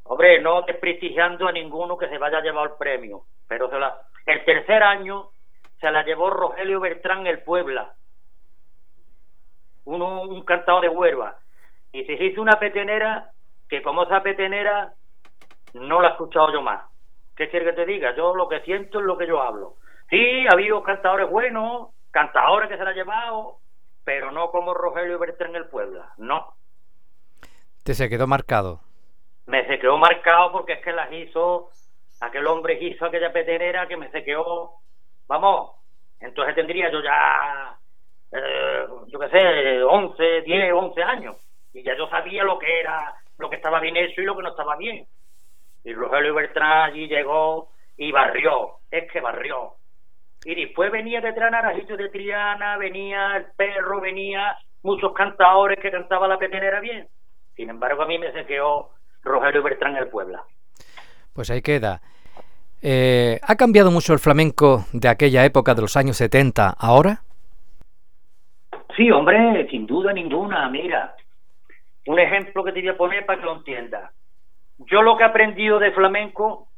Hombre, 0.04 0.42
no 0.42 0.64
desprestigiando 0.64 1.48
a 1.48 1.52
ninguno 1.52 1.98
que 1.98 2.10
se 2.10 2.18
vaya 2.18 2.40
a 2.40 2.42
llevar 2.42 2.72
el 2.72 2.78
premio, 2.78 3.24
pero 3.48 3.70
se 3.70 3.78
la, 3.78 4.02
el 4.26 4.44
tercer 4.46 4.82
año 4.82 5.30
se 5.80 5.92
la 5.92 6.04
llevó 6.04 6.30
Rogelio 6.30 6.80
Bertrán 6.80 7.26
el 7.28 7.42
Puebla, 7.44 7.94
uno, 9.86 10.24
un 10.24 10.44
cantado 10.44 10.82
de 10.82 10.90
Huelva, 10.90 11.38
y 11.92 12.04
se 12.06 12.14
hizo 12.14 12.42
una 12.42 12.60
petenera 12.60 13.32
que 13.68 13.82
como 13.82 14.04
esa 14.04 14.22
petenera 14.22 14.94
no 15.74 16.02
la 16.02 16.10
he 16.10 16.12
escuchado 16.12 16.52
yo 16.52 16.62
más. 16.62 16.84
¿Qué 17.36 17.50
quiere 17.50 17.68
que 17.68 17.74
te 17.74 17.86
diga? 17.86 18.16
Yo 18.16 18.36
lo 18.36 18.50
que 18.50 18.62
siento 18.62 19.00
es 19.00 19.06
lo 19.06 19.18
que 19.18 19.28
yo 19.28 19.42
hablo. 19.42 19.76
Sí, 20.10 20.46
ha 20.48 20.54
habido 20.54 20.84
cantadores 20.84 21.30
buenos, 21.30 21.90
cantadores 22.12 22.70
que 22.70 22.78
se 22.78 22.84
la 22.84 22.90
han 22.90 22.96
llevado, 22.96 23.58
pero 24.04 24.32
no 24.32 24.52
como 24.52 24.74
Rogelio 24.74 25.20
Bertrán 25.20 25.56
el 25.56 25.68
Puebla, 25.68 26.14
no. 26.18 26.54
Te 27.84 27.94
se 27.94 28.10
quedó 28.10 28.28
marcado. 28.28 28.82
Me 29.46 29.66
se 29.68 29.80
quedó 29.80 29.98
marcado 29.98 30.52
porque 30.52 30.74
es 30.74 30.84
que 30.84 30.92
las 30.92 31.12
hizo, 31.12 31.70
aquel 32.20 32.46
hombre 32.48 32.78
hizo 32.82 33.06
aquella 33.06 33.32
petenera 33.32 33.88
que 33.88 33.98
me 33.98 34.12
se 34.12 34.24
quedó, 34.24 34.74
vamos, 35.30 35.72
entonces 36.20 36.56
tendría 36.56 36.92
yo 36.92 37.02
ya, 37.02 37.78
eh, 38.32 38.86
yo 39.08 39.20
qué 39.20 39.30
sé, 39.30 39.84
11, 39.84 40.42
10, 40.42 40.74
11 40.74 41.04
años, 41.04 41.38
y 41.72 41.84
ya 41.84 41.96
yo 41.96 42.10
sabía 42.10 42.44
lo 42.44 42.58
que 42.58 42.80
era, 42.80 43.14
lo 43.38 43.50
que 43.50 43.56
estaba 43.56 43.80
bien 43.80 43.96
hecho 43.96 44.22
y 44.22 44.26
lo 44.26 44.36
que 44.36 44.44
no 44.44 44.50
estaba 44.50 44.76
bien. 44.76 45.06
Y 45.84 45.94
Rogelio 45.94 46.34
Bertrán 46.34 46.90
allí 46.90 47.08
llegó 47.08 47.70
y 47.96 48.12
barrió, 48.12 48.80
es 48.92 49.10
que 49.12 49.22
barrió. 49.22 49.76
Y 50.44 50.56
después 50.56 50.92
venía 50.92 51.22
detrás 51.22 51.52
Naranjito 51.52 51.96
de 51.96 52.10
Triana, 52.10 52.78
venía 52.78 53.38
el 53.38 53.46
perro, 53.56 54.02
venía 54.02 54.58
muchos 54.82 55.14
cantadores 55.14 55.80
que 55.80 55.92
cantaban 55.92 56.30
la 56.30 56.40
petenera 56.40 56.80
bien. 56.80 57.08
Sin 57.56 57.70
embargo, 57.70 58.02
a 58.02 58.08
mí 58.08 58.18
me 58.18 58.32
se 58.32 58.46
quedó 58.46 58.92
Rogelio 59.22 59.62
Bertrán 59.62 59.96
el 59.96 60.08
Puebla. 60.08 60.44
Pues 61.34 61.52
ahí 61.52 61.62
queda. 61.62 62.02
Eh, 62.82 63.40
¿Ha 63.42 63.56
cambiado 63.56 63.92
mucho 63.92 64.14
el 64.14 64.20
flamenco 64.20 64.86
de 64.94 65.10
aquella 65.10 65.44
época 65.44 65.76
de 65.76 65.82
los 65.82 65.98
años 65.98 66.18
70 66.18 66.76
ahora? 66.78 67.22
Sí, 68.96 69.12
hombre, 69.12 69.68
sin 69.70 69.86
duda 69.86 70.14
ninguna. 70.14 70.70
Mira, 70.70 71.16
un 72.08 72.20
ejemplo 72.20 72.64
que 72.64 72.72
te 72.72 72.82
voy 72.82 72.90
a 72.90 72.98
poner 72.98 73.26
para 73.26 73.40
que 73.40 73.46
lo 73.46 73.56
entiendas. 73.56 74.12
Yo 74.78 75.02
lo 75.02 75.18
que 75.18 75.24
he 75.24 75.28
aprendido 75.28 75.80
de 75.80 75.92
flamenco 75.92 76.70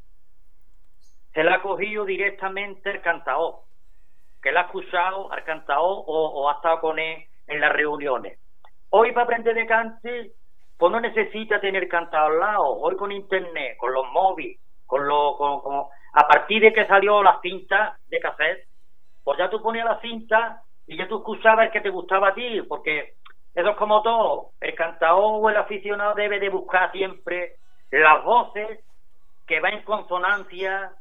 se 1.33 1.43
la 1.43 1.55
ha 1.55 1.61
cogido 1.61 2.05
directamente 2.05 2.89
el 2.91 3.01
cantador. 3.01 3.61
que 4.41 4.51
la 4.51 4.61
ha 4.61 4.63
escuchado, 4.63 5.31
ha 5.31 5.41
cantado 5.43 5.83
o, 5.83 6.49
ha 6.49 6.53
estado 6.53 6.81
con 6.81 6.97
él 6.97 7.25
en 7.47 7.61
las 7.61 7.71
reuniones. 7.71 8.39
Hoy 8.89 9.11
para 9.11 9.25
aprender 9.25 9.53
de 9.53 9.67
cante, 9.67 10.31
pues 10.77 10.91
no 10.91 10.99
necesita 10.99 11.61
tener 11.61 11.87
cantado 11.87 12.25
al 12.25 12.39
lado. 12.39 12.65
Hoy 12.79 12.95
con 12.95 13.11
internet, 13.11 13.77
con 13.77 13.93
los 13.93 14.11
móviles, 14.11 14.57
con 14.91 15.07
los, 15.07 15.35
a 16.11 16.27
partir 16.27 16.61
de 16.61 16.73
que 16.73 16.85
salió 16.85 17.23
la 17.23 17.39
cinta 17.41 17.97
de 18.09 18.19
cassette, 18.19 18.67
pues 19.23 19.37
ya 19.37 19.49
tú 19.49 19.61
ponías 19.61 19.85
la 19.85 20.01
cinta 20.01 20.63
y 20.85 20.97
ya 20.97 21.07
tú 21.07 21.19
escuchabas 21.19 21.67
el 21.67 21.71
que 21.71 21.79
te 21.79 21.89
gustaba 21.89 22.27
a 22.27 22.33
ti, 22.33 22.61
porque 22.63 23.13
eso 23.55 23.69
es 23.69 23.77
como 23.77 24.01
todo. 24.01 24.49
El 24.59 24.75
cantador 24.75 25.39
o 25.41 25.49
el 25.49 25.55
aficionado 25.55 26.13
debe 26.13 26.41
de 26.41 26.49
buscar 26.49 26.91
siempre 26.91 27.53
las 27.89 28.21
voces 28.25 28.81
que 29.47 29.61
va 29.61 29.69
en 29.69 29.83
consonancia 29.83 30.91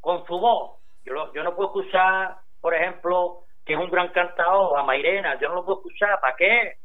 con 0.00 0.26
su 0.26 0.40
voz. 0.40 0.80
Yo, 1.04 1.32
yo 1.32 1.44
no 1.44 1.54
puedo 1.54 1.68
escuchar, 1.68 2.38
por 2.60 2.74
ejemplo, 2.74 3.44
que 3.64 3.74
es 3.74 3.78
un 3.78 3.88
gran 3.88 4.08
cantador, 4.08 4.76
a 4.76 4.82
Mairena, 4.82 5.38
yo 5.38 5.48
no 5.48 5.54
lo 5.54 5.64
puedo 5.64 5.78
escuchar, 5.78 6.18
¿para 6.20 6.34
qué? 6.34 6.78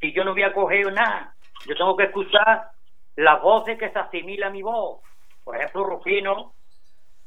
Si 0.00 0.12
yo 0.12 0.24
no 0.24 0.32
voy 0.32 0.42
a 0.42 0.52
coger 0.52 0.92
nada, 0.92 1.32
yo 1.64 1.76
tengo 1.76 1.96
que 1.96 2.06
escuchar 2.06 2.70
las 3.14 3.40
voces 3.40 3.78
que 3.78 3.90
se 3.90 3.98
asimilan 4.00 4.48
a 4.48 4.52
mi 4.52 4.62
voz. 4.62 5.00
Por 5.46 5.56
ejemplo, 5.56 5.84
Rufino, 5.84 6.54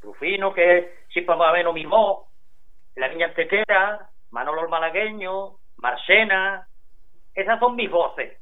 Rufino, 0.02 0.54
que 0.54 0.78
es 0.78 0.86
si 1.14 1.22
para 1.22 1.54
ver 1.54 1.72
mi 1.72 1.86
voz, 1.86 2.28
la 2.98 3.08
niña 3.08 3.28
Antequera, 3.28 4.10
Manolo 4.32 4.68
Malagueño, 4.68 5.56
Marcena, 5.78 6.68
esas 7.34 7.58
son 7.62 7.78
mis 7.78 7.90
voces. 7.90 8.38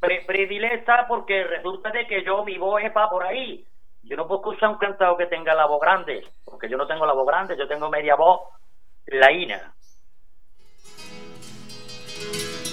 Pre 0.00 0.24
predilectas 0.26 1.04
porque 1.06 1.44
resulta 1.44 1.90
de 1.90 2.06
que 2.06 2.24
yo, 2.24 2.42
mi 2.46 2.56
voz 2.56 2.82
es 2.82 2.90
para 2.90 3.10
por 3.10 3.24
ahí. 3.24 3.62
Yo 4.04 4.16
no 4.16 4.26
puedo 4.26 4.40
escuchar 4.40 4.70
un 4.70 4.78
cantado 4.78 5.18
que 5.18 5.26
tenga 5.26 5.54
la 5.54 5.66
voz 5.66 5.82
grande, 5.82 6.26
porque 6.46 6.70
yo 6.70 6.78
no 6.78 6.86
tengo 6.86 7.04
la 7.04 7.12
voz 7.12 7.26
grande, 7.26 7.58
yo 7.58 7.68
tengo 7.68 7.90
media 7.90 8.14
voz 8.14 8.40
laína. 9.04 9.74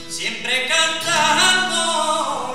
Siempre 0.07 0.69
cantando 0.69 2.54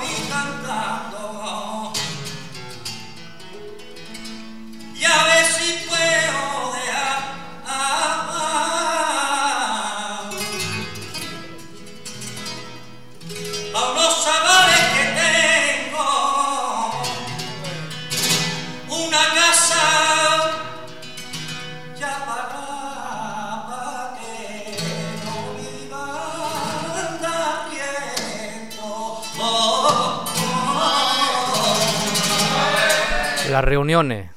Las 33.61 33.69
reuniones, 33.69 34.31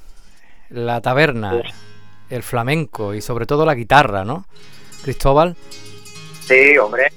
la 0.68 1.00
taberna, 1.00 1.62
el 2.28 2.42
flamenco 2.42 3.14
y 3.14 3.22
sobre 3.22 3.46
todo 3.46 3.64
la 3.64 3.74
guitarra, 3.74 4.22
¿no? 4.22 4.44
Cristóbal. 5.02 5.56
Sí, 6.46 6.76
hombre. 6.76 7.10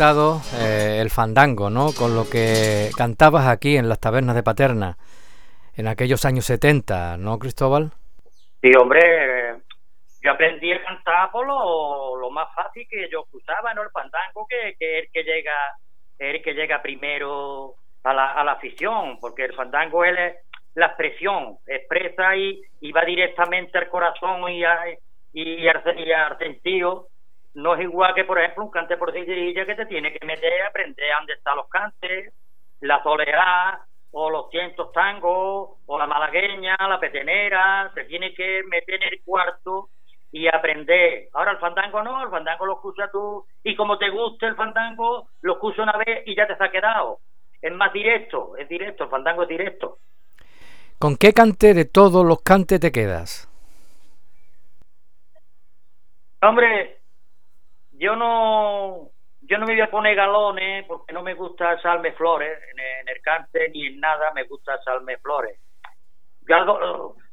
Eh, 0.00 0.98
el 0.98 1.10
fandango, 1.10 1.68
¿no? 1.68 1.88
Con 1.92 2.16
lo 2.16 2.24
que 2.24 2.88
cantabas 2.96 3.46
aquí 3.46 3.76
en 3.76 3.86
las 3.86 4.00
tabernas 4.00 4.34
de 4.34 4.42
Paterna 4.42 4.96
en 5.76 5.88
aquellos 5.88 6.24
años 6.24 6.46
70, 6.46 7.18
¿no, 7.18 7.38
Cristóbal? 7.38 7.90
Sí, 8.62 8.72
hombre, 8.80 9.56
yo 10.22 10.30
aprendí 10.30 10.72
a 10.72 10.82
cantar 10.82 11.30
por 11.30 11.46
lo, 11.46 12.30
más 12.30 12.48
fácil 12.54 12.86
que 12.88 13.10
yo 13.12 13.26
usaba, 13.30 13.74
¿no? 13.74 13.82
El 13.82 13.90
fandango, 13.90 14.46
que, 14.48 14.70
es 14.70 15.04
el 15.04 15.10
que 15.12 15.22
llega, 15.22 15.76
el 16.18 16.42
que 16.42 16.54
llega 16.54 16.80
primero 16.80 17.74
a 18.02 18.14
la, 18.14 18.32
a 18.32 18.42
la 18.42 18.52
afición, 18.52 19.18
porque 19.20 19.44
el 19.44 19.54
fandango 19.54 20.02
es 20.06 20.34
la 20.76 20.86
expresión, 20.86 21.58
expresa 21.66 22.34
y, 22.36 22.62
y 22.80 22.90
va 22.90 23.04
directamente 23.04 23.76
al 23.76 23.90
corazón 23.90 24.48
y, 24.48 24.64
a, 24.64 24.78
y 25.34 25.68
al 25.68 26.38
sentido 26.38 27.09
no 27.54 27.74
es 27.74 27.82
igual 27.82 28.14
que, 28.14 28.24
por 28.24 28.38
ejemplo, 28.38 28.64
un 28.64 28.70
cante 28.70 28.96
por 28.96 29.12
Sicililla 29.12 29.66
que 29.66 29.74
te 29.74 29.86
tiene 29.86 30.12
que 30.12 30.24
meter 30.24 30.62
a 30.62 30.68
aprender 30.68 31.12
a 31.12 31.18
dónde 31.18 31.34
están 31.34 31.56
los 31.56 31.68
cantes, 31.68 32.32
la 32.80 33.02
soledad, 33.02 33.80
o 34.12 34.30
los 34.30 34.50
cientos 34.50 34.92
tangos, 34.92 35.78
o 35.86 35.98
la 35.98 36.06
malagueña, 36.06 36.76
la 36.80 36.98
petenera, 36.98 37.90
se 37.94 38.04
tiene 38.04 38.34
que 38.34 38.62
meter 38.64 38.96
en 38.96 39.12
el 39.12 39.22
cuarto 39.24 39.88
y 40.32 40.48
aprender. 40.48 41.28
Ahora 41.32 41.52
el 41.52 41.58
fandango 41.58 42.02
no, 42.02 42.22
el 42.22 42.30
fandango 42.30 42.66
lo 42.66 42.74
escuchas 42.74 43.10
tú, 43.12 43.44
y 43.62 43.76
como 43.76 43.98
te 43.98 44.10
guste 44.10 44.46
el 44.46 44.56
fandango, 44.56 45.28
lo 45.42 45.52
escuchas 45.54 45.80
una 45.80 45.96
vez 45.98 46.22
y 46.26 46.34
ya 46.34 46.46
te 46.46 46.56
ha 46.58 46.70
quedado. 46.70 47.18
Es 47.60 47.72
más 47.72 47.92
directo, 47.92 48.56
es 48.56 48.68
directo, 48.68 49.04
el 49.04 49.10
fandango 49.10 49.42
es 49.42 49.48
directo. 49.48 49.98
¿Con 50.98 51.16
qué 51.16 51.32
cante 51.32 51.72
de 51.72 51.84
todos 51.84 52.24
los 52.24 52.42
cantes 52.42 52.80
te 52.80 52.92
quedas? 52.92 53.48
Hombre, 56.42 56.99
yo 58.00 58.16
no 58.16 59.10
yo 59.42 59.58
no 59.58 59.66
me 59.66 59.74
voy 59.74 59.82
a 59.82 59.90
poner 59.90 60.16
galones 60.16 60.86
porque 60.86 61.12
no 61.12 61.22
me 61.22 61.34
gusta 61.34 61.80
salme 61.82 62.12
flores 62.12 62.58
en 62.72 63.08
el, 63.08 63.20
cante 63.20 63.68
ni 63.68 63.86
en 63.86 64.00
nada 64.00 64.32
me 64.32 64.44
gusta 64.44 64.80
salme 64.82 65.18
flores. 65.18 65.60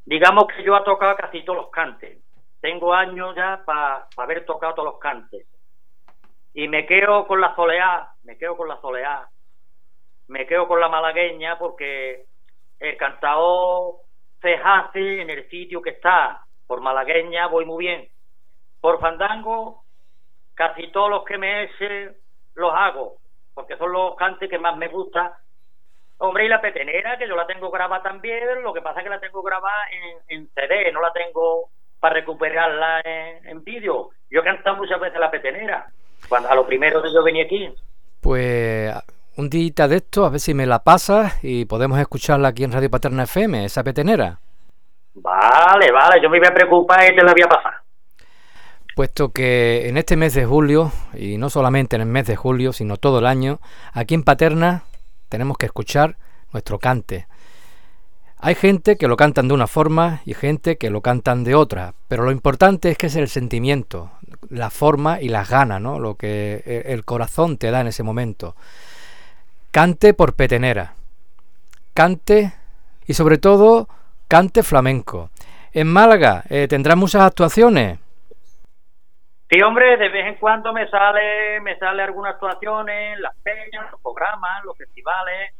Digamos 0.04 0.46
que 0.46 0.62
yo 0.62 0.76
he 0.76 0.84
tocado 0.84 1.16
casi 1.16 1.42
todos 1.42 1.58
los 1.58 1.70
cantes. 1.70 2.18
Tengo 2.60 2.92
años 2.92 3.34
ya 3.34 3.62
para 3.64 4.08
haber 4.16 4.44
tocado 4.44 4.74
todos 4.74 4.92
los 4.92 4.98
cantes. 4.98 5.46
Y 6.54 6.68
me 6.68 6.86
quedo 6.86 7.26
con 7.26 7.40
la 7.40 7.54
soleá 7.54 8.10
me 8.24 8.36
quedo 8.36 8.56
con 8.56 8.68
la 8.68 8.80
soleá. 8.80 9.26
Me 10.28 10.46
quedo 10.46 10.68
con 10.68 10.80
la 10.80 10.88
malagueña 10.88 11.58
porque 11.58 12.26
el 12.78 12.96
cantador 12.98 14.00
se 14.42 14.54
hace 14.54 15.22
en 15.22 15.30
el 15.30 15.48
sitio 15.48 15.80
que 15.80 15.90
está. 15.90 16.42
Por 16.66 16.82
malagueña 16.82 17.46
voy 17.46 17.64
muy 17.64 17.86
bien. 17.86 18.08
Por 18.80 19.00
fandango 19.00 19.87
casi 20.58 20.90
todos 20.90 21.08
los 21.08 21.24
que 21.24 21.38
me 21.38 21.62
eche 21.62 22.10
los 22.56 22.72
hago, 22.74 23.18
porque 23.54 23.76
son 23.76 23.92
los 23.92 24.16
cantes 24.16 24.50
que 24.50 24.58
más 24.58 24.76
me 24.76 24.88
gustan. 24.88 25.30
Hombre, 26.18 26.46
y 26.46 26.48
la 26.48 26.60
petenera, 26.60 27.16
que 27.16 27.28
yo 27.28 27.36
la 27.36 27.46
tengo 27.46 27.70
grabada 27.70 28.02
también, 28.02 28.64
lo 28.64 28.74
que 28.74 28.82
pasa 28.82 28.98
es 28.98 29.04
que 29.04 29.10
la 29.10 29.20
tengo 29.20 29.40
grabada 29.40 29.84
en, 30.26 30.48
CD, 30.48 30.90
no 30.92 31.00
la 31.00 31.12
tengo 31.12 31.68
para 32.00 32.14
recuperarla 32.14 33.00
en, 33.04 33.62
vídeo. 33.62 34.10
Yo 34.28 34.40
he 34.40 34.44
cantado 34.44 34.76
muchas 34.76 34.98
veces 34.98 35.20
la 35.20 35.30
petenera, 35.30 35.86
cuando 36.28 36.50
a 36.50 36.56
lo 36.56 36.66
primero 36.66 37.00
que 37.00 37.12
yo 37.12 37.22
venía 37.22 37.44
aquí. 37.44 37.72
Pues 38.20 38.92
un 39.36 39.48
día 39.48 39.86
de 39.86 39.96
esto, 39.96 40.24
a 40.24 40.30
ver 40.30 40.40
si 40.40 40.54
me 40.54 40.66
la 40.66 40.80
pasas 40.80 41.38
y 41.44 41.66
podemos 41.66 42.00
escucharla 42.00 42.48
aquí 42.48 42.64
en 42.64 42.72
Radio 42.72 42.90
Paterna 42.90 43.22
FM, 43.22 43.64
esa 43.64 43.84
petenera. 43.84 44.40
Vale, 45.14 45.92
vale, 45.92 46.20
yo 46.20 46.28
me 46.28 46.40
voy 46.40 46.48
a 46.48 46.54
preocupar 46.54 47.04
y 47.04 47.14
te 47.14 47.22
la 47.22 47.30
voy 47.30 47.42
a 47.42 47.48
pasar 47.48 47.87
puesto 48.98 49.28
que 49.28 49.88
en 49.88 49.96
este 49.96 50.16
mes 50.16 50.34
de 50.34 50.44
julio, 50.44 50.90
y 51.14 51.38
no 51.38 51.50
solamente 51.50 51.94
en 51.94 52.02
el 52.02 52.08
mes 52.08 52.26
de 52.26 52.34
julio, 52.34 52.72
sino 52.72 52.96
todo 52.96 53.20
el 53.20 53.26
año, 53.26 53.60
aquí 53.92 54.16
en 54.16 54.24
Paterna 54.24 54.82
tenemos 55.28 55.56
que 55.56 55.66
escuchar 55.66 56.16
nuestro 56.52 56.80
cante. 56.80 57.28
Hay 58.38 58.56
gente 58.56 58.96
que 58.96 59.06
lo 59.06 59.16
cantan 59.16 59.46
de 59.46 59.54
una 59.54 59.68
forma 59.68 60.20
y 60.24 60.34
gente 60.34 60.78
que 60.78 60.90
lo 60.90 61.00
cantan 61.00 61.44
de 61.44 61.54
otra, 61.54 61.94
pero 62.08 62.24
lo 62.24 62.32
importante 62.32 62.90
es 62.90 62.98
que 62.98 63.06
es 63.06 63.14
el 63.14 63.28
sentimiento, 63.28 64.10
la 64.50 64.68
forma 64.68 65.20
y 65.20 65.28
las 65.28 65.48
ganas, 65.48 65.80
¿no? 65.80 66.00
lo 66.00 66.16
que 66.16 66.64
e, 66.66 66.92
el 66.92 67.04
corazón 67.04 67.56
te 67.56 67.70
da 67.70 67.82
en 67.82 67.86
ese 67.86 68.02
momento. 68.02 68.56
Cante 69.70 70.12
por 70.12 70.34
petenera, 70.34 70.94
cante 71.94 72.52
y 73.06 73.14
sobre 73.14 73.38
todo 73.38 73.88
cante 74.26 74.64
flamenco. 74.64 75.30
En 75.72 75.86
Málaga 75.86 76.42
eh, 76.48 76.66
tendrás 76.68 76.96
muchas 76.96 77.22
actuaciones. 77.22 78.00
Sí, 79.50 79.62
hombre, 79.62 79.96
de 79.96 80.10
vez 80.10 80.26
en 80.26 80.34
cuando 80.34 80.74
me 80.74 80.88
sale, 80.88 81.60
me 81.60 81.78
sale 81.78 82.02
algunas 82.02 82.34
actuaciones, 82.34 83.18
las 83.18 83.34
peñas, 83.42 83.90
los 83.90 84.00
programas, 84.02 84.62
los 84.64 84.76
festivales, 84.76 85.54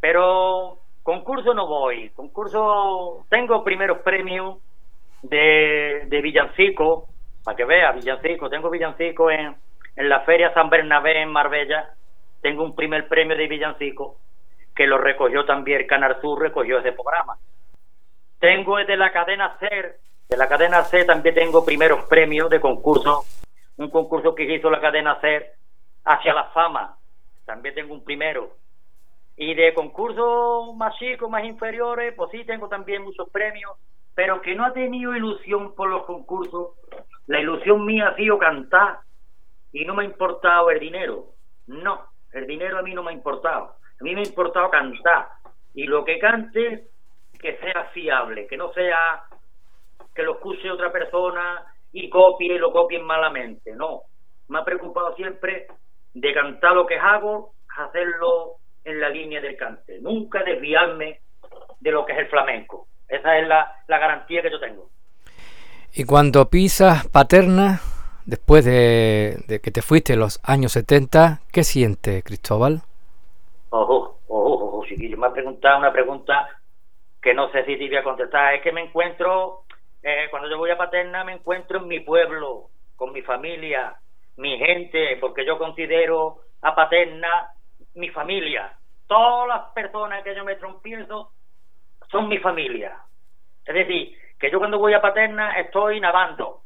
pero 0.00 0.78
concurso 1.04 1.54
no 1.54 1.68
voy. 1.68 2.10
Concurso, 2.10 3.24
tengo 3.28 3.62
primeros 3.62 3.98
premios 3.98 4.58
de, 5.22 6.06
de 6.06 6.20
villancico, 6.20 7.08
para 7.44 7.56
que 7.56 7.64
vea, 7.64 7.92
villancico, 7.92 8.50
tengo 8.50 8.68
villancico 8.68 9.30
en, 9.30 9.54
en 9.94 10.08
la 10.08 10.20
Feria 10.22 10.52
San 10.52 10.68
Bernabé 10.68 11.22
en 11.22 11.30
Marbella, 11.30 11.88
tengo 12.40 12.64
un 12.64 12.74
primer 12.74 13.06
premio 13.06 13.36
de 13.36 13.46
villancico 13.46 14.16
que 14.74 14.86
lo 14.86 14.98
recogió 14.98 15.44
también 15.44 15.86
Canal 15.86 16.20
Sur, 16.20 16.40
recogió 16.40 16.78
ese 16.78 16.92
programa. 16.92 17.36
Tengo 18.40 18.78
de 18.78 18.96
la 18.96 19.12
cadena 19.12 19.56
SER, 19.60 19.96
de 20.30 20.36
la 20.36 20.48
cadena 20.48 20.84
C 20.84 21.04
también 21.04 21.34
tengo 21.34 21.64
primeros 21.64 22.04
premios 22.04 22.48
de 22.48 22.60
concurso, 22.60 23.24
un 23.76 23.90
concurso 23.90 24.32
que 24.32 24.44
hizo 24.44 24.70
la 24.70 24.80
cadena 24.80 25.20
SER 25.20 25.54
hacia 26.04 26.32
la 26.32 26.44
fama, 26.50 26.96
también 27.44 27.74
tengo 27.74 27.94
un 27.94 28.04
primero. 28.04 28.56
Y 29.36 29.54
de 29.54 29.74
concursos 29.74 30.74
más 30.76 30.96
chicos, 30.98 31.28
más 31.28 31.44
inferiores, 31.44 32.14
pues 32.14 32.30
sí 32.30 32.44
tengo 32.44 32.68
también 32.68 33.02
muchos 33.02 33.28
premios, 33.30 33.72
pero 34.14 34.40
que 34.40 34.54
no 34.54 34.64
ha 34.64 34.72
tenido 34.72 35.16
ilusión 35.16 35.74
por 35.74 35.88
los 35.88 36.04
concursos. 36.04 36.76
La 37.26 37.40
ilusión 37.40 37.84
mía 37.84 38.08
ha 38.08 38.16
sido 38.16 38.38
cantar 38.38 39.00
y 39.72 39.84
no 39.84 39.94
me 39.94 40.04
ha 40.04 40.06
importado 40.06 40.70
el 40.70 40.78
dinero. 40.78 41.34
No, 41.66 42.04
el 42.32 42.46
dinero 42.46 42.78
a 42.78 42.82
mí 42.82 42.94
no 42.94 43.02
me 43.02 43.10
ha 43.10 43.14
importado. 43.14 43.76
A 44.00 44.04
mí 44.04 44.14
me 44.14 44.20
ha 44.20 44.26
importado 44.26 44.70
cantar. 44.70 45.28
Y 45.74 45.84
lo 45.84 46.04
que 46.04 46.18
cante, 46.18 46.88
que 47.40 47.56
sea 47.56 47.84
fiable, 47.92 48.46
que 48.46 48.56
no 48.56 48.72
sea 48.72 49.24
que 50.14 50.22
lo 50.22 50.34
escuche 50.34 50.70
otra 50.70 50.92
persona 50.92 51.64
y 51.92 52.08
copie 52.08 52.54
y 52.54 52.58
lo 52.58 52.72
copien 52.72 53.04
malamente. 53.04 53.74
No. 53.74 54.02
Me 54.48 54.58
ha 54.58 54.64
preocupado 54.64 55.14
siempre 55.14 55.66
de 56.14 56.34
cantar 56.34 56.72
lo 56.72 56.86
que 56.86 56.98
hago, 56.98 57.52
hacerlo 57.76 58.56
en 58.84 59.00
la 59.00 59.08
línea 59.08 59.40
del 59.40 59.56
cante. 59.56 59.98
Nunca 60.00 60.42
desviarme 60.42 61.20
de 61.80 61.90
lo 61.90 62.04
que 62.04 62.12
es 62.12 62.18
el 62.18 62.28
flamenco. 62.28 62.86
Esa 63.08 63.38
es 63.38 63.48
la, 63.48 63.74
la 63.88 63.98
garantía 63.98 64.42
que 64.42 64.50
yo 64.50 64.60
tengo. 64.60 64.88
Y 65.92 66.04
cuando 66.04 66.48
pisas 66.48 67.08
paterna, 67.08 67.80
después 68.24 68.64
de, 68.64 69.42
de, 69.48 69.60
que 69.60 69.70
te 69.70 69.82
fuiste 69.82 70.12
en 70.12 70.20
los 70.20 70.40
años 70.44 70.72
70, 70.72 71.40
¿qué 71.52 71.64
siente 71.64 72.22
Cristóbal? 72.22 72.82
Ojo, 73.70 74.18
ojo, 74.28 74.64
ojo, 74.64 74.86
chiquillo, 74.86 75.16
me 75.16 75.26
ha 75.26 75.32
preguntado 75.32 75.78
una 75.78 75.92
pregunta 75.92 76.48
que 77.20 77.34
no 77.34 77.50
sé 77.50 77.64
si 77.64 77.76
te 77.76 77.88
voy 77.88 77.96
a 77.96 78.04
contestar. 78.04 78.54
Es 78.54 78.62
que 78.62 78.72
me 78.72 78.82
encuentro, 78.82 79.64
eh, 80.02 80.28
cuando 80.30 80.48
yo 80.48 80.58
voy 80.58 80.70
a 80.70 80.78
Paterna, 80.78 81.24
me 81.24 81.32
encuentro 81.32 81.78
en 81.78 81.88
mi 81.88 82.00
pueblo, 82.00 82.70
con 82.96 83.12
mi 83.12 83.22
familia, 83.22 83.96
mi 84.36 84.58
gente, 84.58 85.16
porque 85.20 85.44
yo 85.44 85.58
considero 85.58 86.40
a 86.62 86.74
Paterna 86.74 87.50
mi 87.94 88.08
familia. 88.10 88.72
Todas 89.06 89.48
las 89.48 89.72
personas 89.72 90.22
que 90.22 90.34
yo 90.34 90.44
me 90.44 90.56
trompiezo 90.56 91.32
son 92.10 92.28
mi 92.28 92.38
familia. 92.38 92.96
Es 93.64 93.74
decir, 93.74 94.16
que 94.38 94.50
yo 94.50 94.58
cuando 94.58 94.78
voy 94.78 94.94
a 94.94 95.00
Paterna 95.00 95.58
estoy 95.58 96.00
nadando 96.00 96.62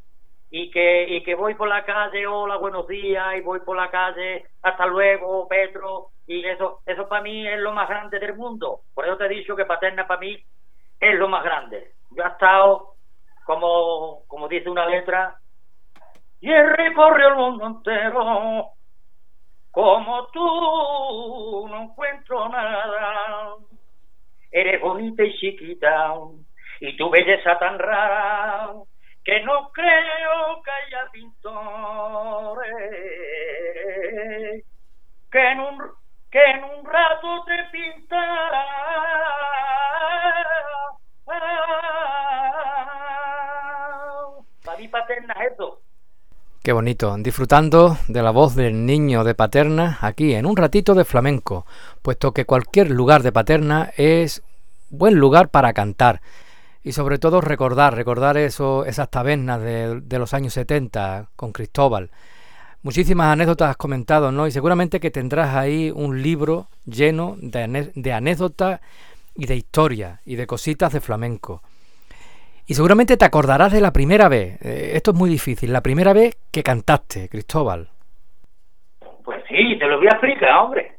y 0.51 0.71
que 0.71 1.09
y 1.09 1.23
que 1.23 1.35
voy 1.35 1.55
por 1.55 1.69
la 1.69 1.85
calle, 1.85 2.27
hola, 2.27 2.57
buenos 2.57 2.87
días, 2.87 3.37
y 3.37 3.41
voy 3.41 3.61
por 3.61 3.77
la 3.77 3.91
calle, 3.91 4.45
hasta 4.63 4.87
luego, 4.87 5.49
Petro, 5.49 6.11
y 6.27 6.45
eso 6.47 6.81
eso 6.87 7.09
para 7.09 7.23
mí 7.23 7.47
es 7.47 7.59
lo 7.59 7.73
más 7.73 7.89
grande 7.89 8.21
del 8.21 8.37
mundo. 8.37 8.83
Por 8.95 9.05
eso 9.05 9.17
te 9.17 9.27
he 9.27 9.29
dicho 9.29 9.57
que 9.57 9.65
Paterna 9.65 10.07
para 10.07 10.21
mí 10.21 10.41
es 11.01 11.15
lo 11.19 11.29
más 11.29 11.43
grande. 11.43 11.93
Yo 12.13 12.23
he 12.23 12.29
estado, 12.29 12.94
como, 13.45 14.25
como 14.27 14.49
dice 14.49 14.69
una 14.69 14.87
letra, 14.87 15.39
y 16.41 16.51
he 16.51 16.63
recorrido 16.63 17.29
el 17.29 17.37
mundo 17.37 17.67
entero, 17.67 18.71
como 19.71 20.27
tú 20.29 21.67
no 21.69 21.83
encuentro 21.83 22.49
nada. 22.49 23.57
Eres 24.51 24.81
bonita 24.81 25.25
y 25.25 25.35
chiquita, 25.37 26.15
y 26.81 26.97
tu 26.97 27.11
belleza 27.11 27.59
tan 27.59 27.79
rara 27.79 28.71
que 29.25 29.41
no 29.41 29.71
creo 29.73 30.63
que 30.63 30.71
haya 30.71 31.11
pintores 31.11 32.75
que 35.33 35.51
en 35.51 35.61
un 35.61 35.79
que 36.31 36.45
en 36.45 36.65
un 36.65 36.85
rato 36.85 37.45
te 37.45 37.65
pintará 37.73 38.67
Qué 46.63 46.73
bonito, 46.73 47.15
disfrutando 47.19 47.99
de 48.09 48.23
la 48.23 48.31
voz 48.31 48.55
del 48.55 48.87
niño 48.87 49.23
de 49.23 49.35
Paterna 49.35 49.99
aquí 50.01 50.35
en 50.35 50.47
un 50.47 50.57
ratito 50.57 50.95
de 50.95 51.05
flamenco, 51.05 51.67
puesto 52.01 52.33
que 52.33 52.47
cualquier 52.47 52.91
lugar 52.91 53.23
de 53.23 53.33
Paterna 53.33 53.93
es 53.97 54.43
buen 54.89 55.17
lugar 55.17 55.51
para 55.51 55.75
cantar 55.75 56.23
y 56.83 56.93
sobre 56.93 57.19
todo 57.19 57.41
recordar, 57.41 57.95
recordar 57.95 58.37
eso, 58.37 58.85
esas 58.85 59.11
tabernas 59.11 59.61
de, 59.61 60.01
de, 60.01 60.19
los 60.19 60.35
años 60.35 60.53
70 60.55 61.31
con 61.35 61.53
Cristóbal. 61.53 62.11
Muchísimas 62.83 63.33
anécdotas 63.33 63.71
has 63.71 63.77
comentado, 63.77 64.31
¿no? 64.31 64.47
Y 64.47 64.51
seguramente 64.51 65.01
que 65.01 65.11
tendrás 65.11 65.55
ahí 65.57 65.91
un 65.91 66.23
libro 66.23 66.69
lleno 66.85 67.37
de, 67.41 67.91
de 67.95 68.13
anécdotas 68.13 68.81
y 69.35 69.47
de 69.47 69.57
historia 69.57 70.21
y 70.27 70.37
de 70.37 70.47
cositas 70.47 70.93
de 70.93 71.01
flamenco. 71.01 71.63
Y 72.67 72.75
seguramente 72.75 73.19
te 73.19 73.27
acordarás 73.27 73.73
de 73.73 73.83
la 73.83 73.93
primera 73.93 74.29
vez, 74.29 74.59
eh, 74.65 74.93
esto 74.95 75.11
es 75.11 75.17
muy 75.19 75.29
difícil, 75.29 75.71
la 75.73 75.83
primera 75.83 76.15
vez 76.15 76.35
que 76.51 76.63
cantaste, 76.63 77.29
Cristóbal. 77.29 77.91
Pues 79.23 79.45
sí, 79.49 79.79
te 79.79 79.87
lo 79.87 79.99
voy 79.99 80.07
a 80.07 80.17
explicar, 80.17 80.59
hombre. 80.59 80.97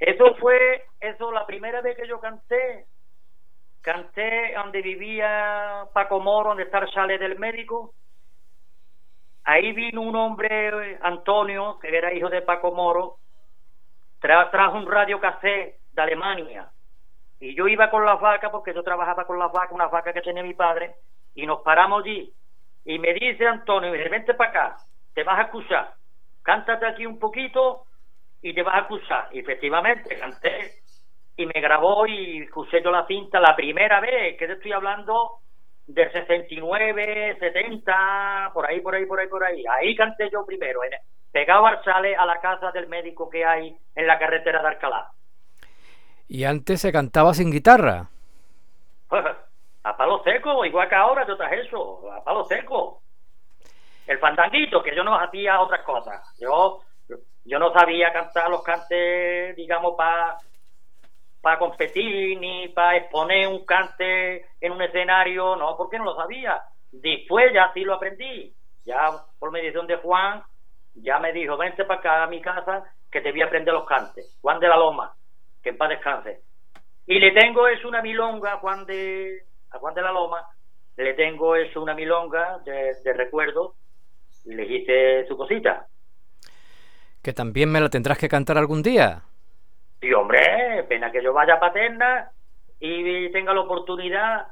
Eso 0.00 0.34
fue, 0.40 0.84
eso 1.00 1.30
la 1.30 1.46
primera 1.46 1.80
vez 1.80 1.96
que 1.96 2.08
yo 2.08 2.18
canté, 2.20 2.86
canté 3.82 4.52
donde 4.56 4.82
vivía 4.82 5.84
Paco 5.94 6.18
Moro, 6.18 6.48
donde 6.48 6.64
está 6.64 6.78
el 6.78 6.88
chalet 6.88 7.20
del 7.20 7.38
médico. 7.38 7.94
Ahí 9.44 9.72
vino 9.72 10.02
un 10.02 10.16
hombre, 10.16 10.98
Antonio, 11.02 11.78
que 11.80 11.96
era 11.96 12.12
hijo 12.12 12.28
de 12.28 12.42
Paco 12.42 12.72
Moro, 12.72 13.18
tra 14.20 14.50
trajo 14.50 14.76
un 14.76 14.90
radio 14.90 15.20
cassette 15.20 15.76
de 15.92 16.02
Alemania. 16.02 16.68
Y 17.40 17.54
yo 17.54 17.68
iba 17.68 17.90
con 17.90 18.04
las 18.04 18.20
vacas, 18.20 18.50
porque 18.50 18.72
yo 18.74 18.82
trabajaba 18.82 19.26
con 19.26 19.38
las 19.38 19.52
vacas, 19.52 19.72
unas 19.72 19.90
vacas 19.90 20.14
que 20.14 20.22
tenía 20.22 20.42
mi 20.42 20.54
padre, 20.54 20.94
y 21.34 21.46
nos 21.46 21.60
paramos 21.62 22.02
allí. 22.02 22.32
Y 22.84 22.98
me 22.98 23.12
dice 23.14 23.46
Antonio, 23.46 23.90
me 23.90 23.98
dice, 23.98 24.08
vente 24.08 24.34
para 24.34 24.50
acá, 24.50 24.76
te 25.14 25.24
vas 25.24 25.38
a 25.38 25.42
escuchar, 25.42 25.92
cántate 26.42 26.86
aquí 26.86 27.04
un 27.04 27.18
poquito 27.18 27.84
y 28.42 28.54
te 28.54 28.62
vas 28.62 28.76
a 28.76 28.80
escuchar. 28.80 29.28
Y 29.32 29.40
efectivamente 29.40 30.18
canté 30.18 30.72
y 31.36 31.46
me 31.46 31.60
grabó 31.60 32.06
y 32.06 32.42
escuché 32.42 32.82
yo 32.82 32.90
la 32.90 33.06
cinta 33.06 33.40
la 33.40 33.54
primera 33.54 34.00
vez, 34.00 34.38
que 34.38 34.46
te 34.46 34.54
estoy 34.54 34.72
hablando 34.72 35.40
del 35.86 36.10
69, 36.10 37.36
70, 37.38 38.50
por 38.52 38.66
ahí, 38.66 38.80
por 38.80 38.94
ahí, 38.94 39.06
por 39.06 39.20
ahí, 39.20 39.28
por 39.28 39.44
ahí. 39.44 39.64
Ahí 39.70 39.94
canté 39.94 40.30
yo 40.30 40.44
primero, 40.46 40.80
pegado 41.30 41.66
al 41.66 41.82
sale 41.84 42.16
a 42.16 42.24
la 42.24 42.40
casa 42.40 42.70
del 42.72 42.88
médico 42.88 43.28
que 43.28 43.44
hay 43.44 43.76
en 43.94 44.06
la 44.06 44.18
carretera 44.18 44.62
de 44.62 44.68
Alcalá. 44.68 45.10
¿Y 46.28 46.44
antes 46.44 46.80
se 46.80 46.92
cantaba 46.92 47.34
sin 47.34 47.50
guitarra? 47.50 48.08
a 49.84 49.96
palo 49.96 50.22
seco, 50.24 50.64
igual 50.64 50.88
que 50.88 50.94
ahora, 50.94 51.26
yo 51.26 51.36
traje 51.36 51.62
eso, 51.62 52.10
a 52.12 52.22
palo 52.24 52.44
seco. 52.44 53.02
El 54.06 54.18
fandanguito, 54.18 54.82
que 54.82 54.94
yo 54.94 55.04
no 55.04 55.18
hacía 55.18 55.60
otras 55.60 55.82
cosas. 55.84 56.22
Yo, 56.38 56.80
yo 57.44 57.58
no 57.58 57.72
sabía 57.72 58.12
cantar 58.12 58.50
los 58.50 58.62
cantes, 58.62 59.54
digamos, 59.56 59.94
para 59.96 60.38
para 61.46 61.60
competir 61.60 62.40
ni 62.40 62.66
para 62.70 62.96
exponer 62.96 63.46
un 63.46 63.64
cante 63.64 64.46
en 64.60 64.72
un 64.72 64.82
escenario, 64.82 65.54
no, 65.54 65.76
porque 65.76 65.96
no 65.96 66.06
lo 66.06 66.16
sabía. 66.16 66.60
Después 66.90 67.52
ya 67.54 67.70
sí 67.72 67.84
lo 67.84 67.94
aprendí. 67.94 68.52
Ya 68.84 69.12
por 69.38 69.52
mediación 69.52 69.86
de 69.86 69.94
Juan, 69.98 70.42
ya 70.94 71.20
me 71.20 71.32
dijo, 71.32 71.56
vente 71.56 71.84
para 71.84 72.00
acá 72.00 72.22
a 72.24 72.26
mi 72.26 72.40
casa 72.40 72.82
que 73.12 73.20
te 73.20 73.30
voy 73.30 73.42
a 73.42 73.46
aprender 73.46 73.72
los 73.72 73.86
cantes. 73.86 74.36
Juan 74.42 74.58
de 74.58 74.66
la 74.66 74.76
Loma, 74.76 75.14
que 75.66 75.70
en 75.70 75.78
paz 75.78 75.88
descanse. 75.88 76.42
Y 77.06 77.18
le 77.18 77.32
tengo 77.32 77.66
es 77.66 77.84
una 77.84 78.00
milonga 78.00 78.52
a 78.52 78.58
Juan 78.58 78.86
de, 78.86 79.42
a 79.72 79.78
Juan 79.78 79.94
de 79.94 80.02
la 80.02 80.12
Loma, 80.12 80.46
le 80.96 81.14
tengo 81.14 81.56
es 81.56 81.74
una 81.74 81.92
milonga 81.92 82.58
de, 82.64 82.94
de 83.02 83.12
recuerdo, 83.12 83.74
y 84.44 84.54
le 84.54 84.64
hice 84.64 85.26
su 85.26 85.36
cosita. 85.36 85.88
Que 87.20 87.32
también 87.32 87.72
me 87.72 87.80
la 87.80 87.88
tendrás 87.88 88.16
que 88.16 88.28
cantar 88.28 88.56
algún 88.56 88.80
día. 88.80 89.22
Sí, 90.00 90.12
hombre, 90.12 90.84
pena 90.88 91.10
que 91.10 91.20
yo 91.20 91.32
vaya 91.32 91.54
a 91.54 91.60
Paterna 91.60 92.30
y 92.78 93.28
tenga 93.32 93.52
la 93.52 93.62
oportunidad, 93.62 94.46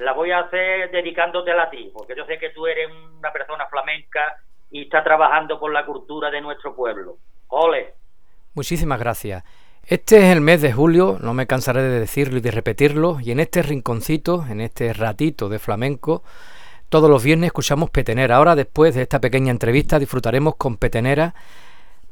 la 0.00 0.12
voy 0.12 0.32
a 0.32 0.40
hacer 0.40 0.90
dedicándotela 0.90 1.62
a 1.62 1.70
ti, 1.70 1.90
porque 1.94 2.14
yo 2.14 2.26
sé 2.26 2.38
que 2.38 2.50
tú 2.50 2.66
eres 2.66 2.90
una 2.90 3.32
persona 3.32 3.66
flamenca 3.68 4.36
y 4.70 4.82
está 4.82 5.02
trabajando 5.02 5.58
por 5.58 5.72
la 5.72 5.86
cultura 5.86 6.30
de 6.30 6.42
nuestro 6.42 6.76
pueblo. 6.76 7.16
Ole. 7.48 7.94
Muchísimas 8.54 9.00
gracias. 9.00 9.42
Este 9.88 10.18
es 10.18 10.24
el 10.24 10.42
mes 10.42 10.60
de 10.60 10.70
julio, 10.70 11.16
no 11.22 11.32
me 11.32 11.46
cansaré 11.46 11.80
de 11.80 11.98
decirlo 11.98 12.36
y 12.36 12.40
de 12.42 12.50
repetirlo, 12.50 13.20
y 13.22 13.30
en 13.30 13.40
este 13.40 13.62
rinconcito, 13.62 14.44
en 14.46 14.60
este 14.60 14.92
ratito 14.92 15.48
de 15.48 15.58
flamenco, 15.58 16.22
todos 16.90 17.08
los 17.08 17.24
viernes 17.24 17.46
escuchamos 17.46 17.88
Petenera. 17.88 18.36
Ahora, 18.36 18.54
después 18.54 18.94
de 18.94 19.00
esta 19.00 19.18
pequeña 19.18 19.50
entrevista, 19.50 19.98
disfrutaremos 19.98 20.56
con 20.56 20.76
Petenera, 20.76 21.34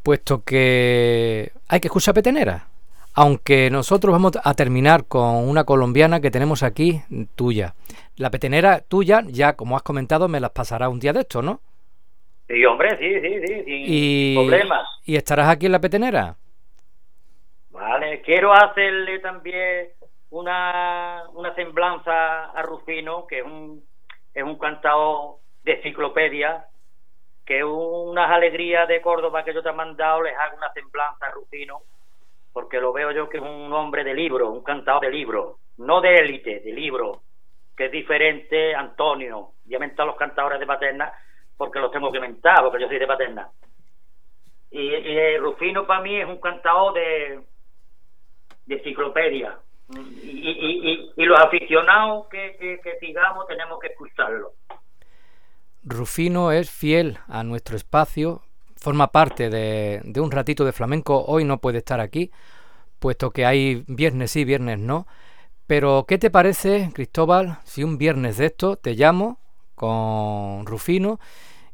puesto 0.03 0.43
que 0.43 1.53
hay 1.69 1.81
que 1.81 1.89
escuchar 1.89 2.15
Petenera. 2.15 2.67
Aunque 3.13 3.69
nosotros 3.71 4.11
vamos 4.11 4.33
a 4.43 4.55
terminar 4.55 5.05
con 5.05 5.47
una 5.47 5.65
colombiana 5.65 6.21
que 6.21 6.31
tenemos 6.31 6.63
aquí, 6.63 7.03
tuya. 7.35 7.75
La 8.17 8.31
petenera 8.31 8.81
tuya, 8.81 9.23
ya 9.27 9.53
como 9.53 9.77
has 9.77 9.83
comentado, 9.83 10.29
me 10.29 10.41
las 10.41 10.53
pasará 10.53 10.89
un 10.89 10.99
día 10.99 11.13
de 11.13 11.21
esto, 11.21 11.43
¿no? 11.43 11.61
Sí, 12.49 12.65
hombre, 12.65 12.97
sí, 12.99 13.21
sí, 13.21 13.65
sí, 13.65 14.35
sin 14.35 14.49
problemas. 14.49 14.87
¿Y 15.05 15.17
estarás 15.17 15.49
aquí 15.49 15.67
en 15.67 15.73
la 15.73 15.81
petenera? 15.81 16.37
Vale, 18.17 18.23
quiero 18.23 18.53
hacerle 18.53 19.19
también 19.19 19.89
una, 20.31 21.25
una 21.35 21.55
semblanza 21.55 22.47
a 22.51 22.63
Rufino, 22.63 23.27
que 23.27 23.41
es 23.41 23.45
un, 23.45 23.83
es 24.33 24.43
un 24.43 24.59
cantado 24.59 25.41
de 25.65 25.73
enciclopedia, 25.73 26.67
que 27.45 27.63
unas 27.63 28.31
alegrías 28.31 28.89
de 28.89 29.01
Córdoba 29.01 29.45
que 29.45 29.53
yo 29.53 29.63
te 29.63 29.69
he 29.69 29.73
mandado, 29.73 30.23
les 30.23 30.37
hago 30.37 30.57
una 30.57 30.73
semblanza 30.73 31.27
a 31.27 31.31
Rufino, 31.31 31.83
porque 32.53 32.81
lo 32.81 32.93
veo 32.93 33.11
yo 33.13 33.29
que 33.29 33.37
es 33.39 33.43
un 33.43 33.73
hombre 33.73 34.03
de 34.03 34.15
libro, 34.15 34.51
un 34.51 34.63
cantado 34.63 35.01
de 35.01 35.11
libro, 35.11 35.59
no 35.79 36.01
de 36.01 36.17
élite, 36.17 36.61
de 36.61 36.73
libro, 36.73 37.21
que 37.77 37.87
es 37.87 37.93
diferente 37.93 38.75
Antonio. 38.75 39.51
Ya 39.67 39.79
a 39.79 40.05
los 40.05 40.17
cantadores 40.17 40.59
de 40.61 40.67
Paterna 40.67 41.13
porque 41.57 41.81
los 41.81 41.91
tengo 41.91 42.11
que 42.13 42.21
mentar, 42.21 42.63
porque 42.63 42.81
yo 42.81 42.89
soy 42.89 42.99
de 42.99 43.07
Paterna. 43.07 43.51
Y, 44.71 44.81
y 44.81 45.37
Rufino 45.39 45.87
para 45.87 46.03
mí 46.03 46.17
es 46.17 46.27
un 46.27 46.41
cantador 46.41 46.95
de 46.95 47.41
de 48.67 48.77
enciclopedia. 48.77 49.59
Y, 49.89 51.13
y, 51.17 51.25
los 51.25 51.39
aficionados 51.39 52.27
que, 52.29 52.57
que, 52.59 53.15
tenemos 53.49 53.79
que 53.81 53.87
escucharlo. 53.87 54.53
Rufino 55.85 56.51
es 56.51 56.71
fiel 56.71 57.19
a 57.29 57.45
nuestro 57.45 57.77
espacio, 57.77 58.43
forma 58.75 59.13
parte 59.13 59.49
de, 59.49 60.01
de, 60.05 60.21
un 60.21 60.33
ratito 60.33 60.65
de 60.65 60.73
flamenco. 60.73 61.25
Hoy 61.27 61.45
no 61.45 61.59
puede 61.59 61.79
estar 61.79 62.01
aquí, 62.01 62.33
puesto 62.99 63.31
que 63.31 63.47
hay 63.47 63.85
viernes 63.87 64.33
sí, 64.33 64.45
viernes 64.45 64.81
no. 64.81 65.07
Pero, 65.69 66.05
¿qué 66.07 66.19
te 66.19 66.31
parece, 66.31 66.91
Cristóbal, 66.93 67.59
si 67.65 67.85
un 67.85 67.99
viernes 67.99 68.39
de 68.39 68.47
esto 68.47 68.77
te 68.77 68.95
llamo 68.95 69.39
con 69.75 70.67
Rufino 70.67 71.21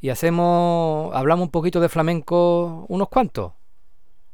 y 0.01 0.11
hacemos, 0.11 1.15
hablamos 1.15 1.47
un 1.47 1.51
poquito 1.51 1.81
de 1.81 1.89
flamenco 1.89 2.85
unos 2.89 3.09
cuantos? 3.09 3.53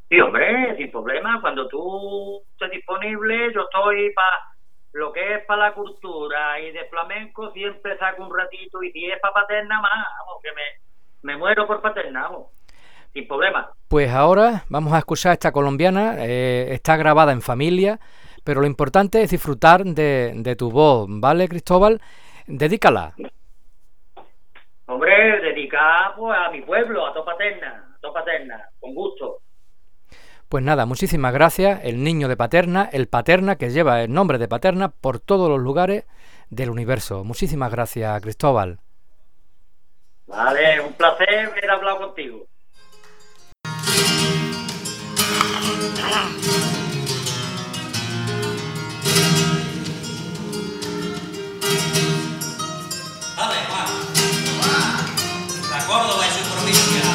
Sí, 0.08 0.20
hombre, 0.20 0.76
sin 0.76 0.90
problema. 0.90 1.40
Cuando 1.40 1.68
tú 1.68 2.42
estés 2.52 2.70
disponible, 2.70 3.52
yo 3.52 3.62
estoy 3.62 4.12
para 4.14 4.38
lo 4.92 5.12
que 5.12 5.34
es 5.34 5.44
para 5.44 5.68
la 5.68 5.74
cultura 5.74 6.58
y 6.60 6.72
de 6.72 6.86
flamenco, 6.86 7.52
siempre 7.52 7.98
saco 7.98 8.24
un 8.24 8.36
ratito. 8.36 8.82
Y 8.82 8.90
si 8.92 9.04
es 9.04 9.20
para 9.20 9.34
paterna, 9.34 9.80
más, 9.80 10.06
vamos, 10.18 10.42
que 10.42 10.50
me, 10.52 11.32
me 11.32 11.36
muero 11.36 11.66
por 11.66 11.82
paterna, 11.82 12.22
vamos. 12.22 12.46
Sin 13.12 13.28
problema. 13.28 13.70
Pues 13.88 14.10
ahora 14.10 14.64
vamos 14.68 14.92
a 14.92 14.98
escuchar 14.98 15.32
esta 15.32 15.52
colombiana. 15.52 16.16
Eh, 16.18 16.68
está 16.72 16.96
grabada 16.96 17.32
en 17.32 17.42
familia, 17.42 17.98
pero 18.44 18.60
lo 18.60 18.66
importante 18.66 19.22
es 19.22 19.30
disfrutar 19.30 19.84
de, 19.84 20.32
de 20.36 20.56
tu 20.56 20.70
voz, 20.70 21.06
¿vale, 21.08 21.48
Cristóbal? 21.48 22.00
Dedícala. 22.46 23.12
Hombre, 24.86 25.40
dedicada 25.40 26.14
pues, 26.16 26.38
a 26.38 26.50
mi 26.50 26.62
pueblo, 26.62 27.06
a 27.06 27.12
Topaterna, 27.12 27.94
a 27.94 28.00
Topaterna, 28.00 28.68
con 28.80 28.94
gusto. 28.94 29.40
Pues 30.48 30.64
nada, 30.64 30.86
muchísimas 30.86 31.34
gracias. 31.34 31.80
El 31.84 32.02
niño 32.02 32.26
de 32.26 32.36
Paterna, 32.36 32.88
el 32.90 33.06
Paterna 33.06 33.56
que 33.56 33.70
lleva 33.70 34.02
el 34.02 34.12
nombre 34.12 34.38
de 34.38 34.48
Paterna 34.48 34.88
por 34.88 35.20
todos 35.20 35.50
los 35.50 35.60
lugares 35.60 36.04
del 36.48 36.70
universo. 36.70 37.22
Muchísimas 37.22 37.70
gracias, 37.70 38.22
Cristóbal. 38.22 38.78
Vale, 40.26 40.80
un 40.80 40.94
placer 40.94 41.50
haber 41.50 41.70
hablado 41.70 41.98
contigo. 41.98 42.46
a 53.40 53.48
pensar 56.64 56.98
en 57.02 57.07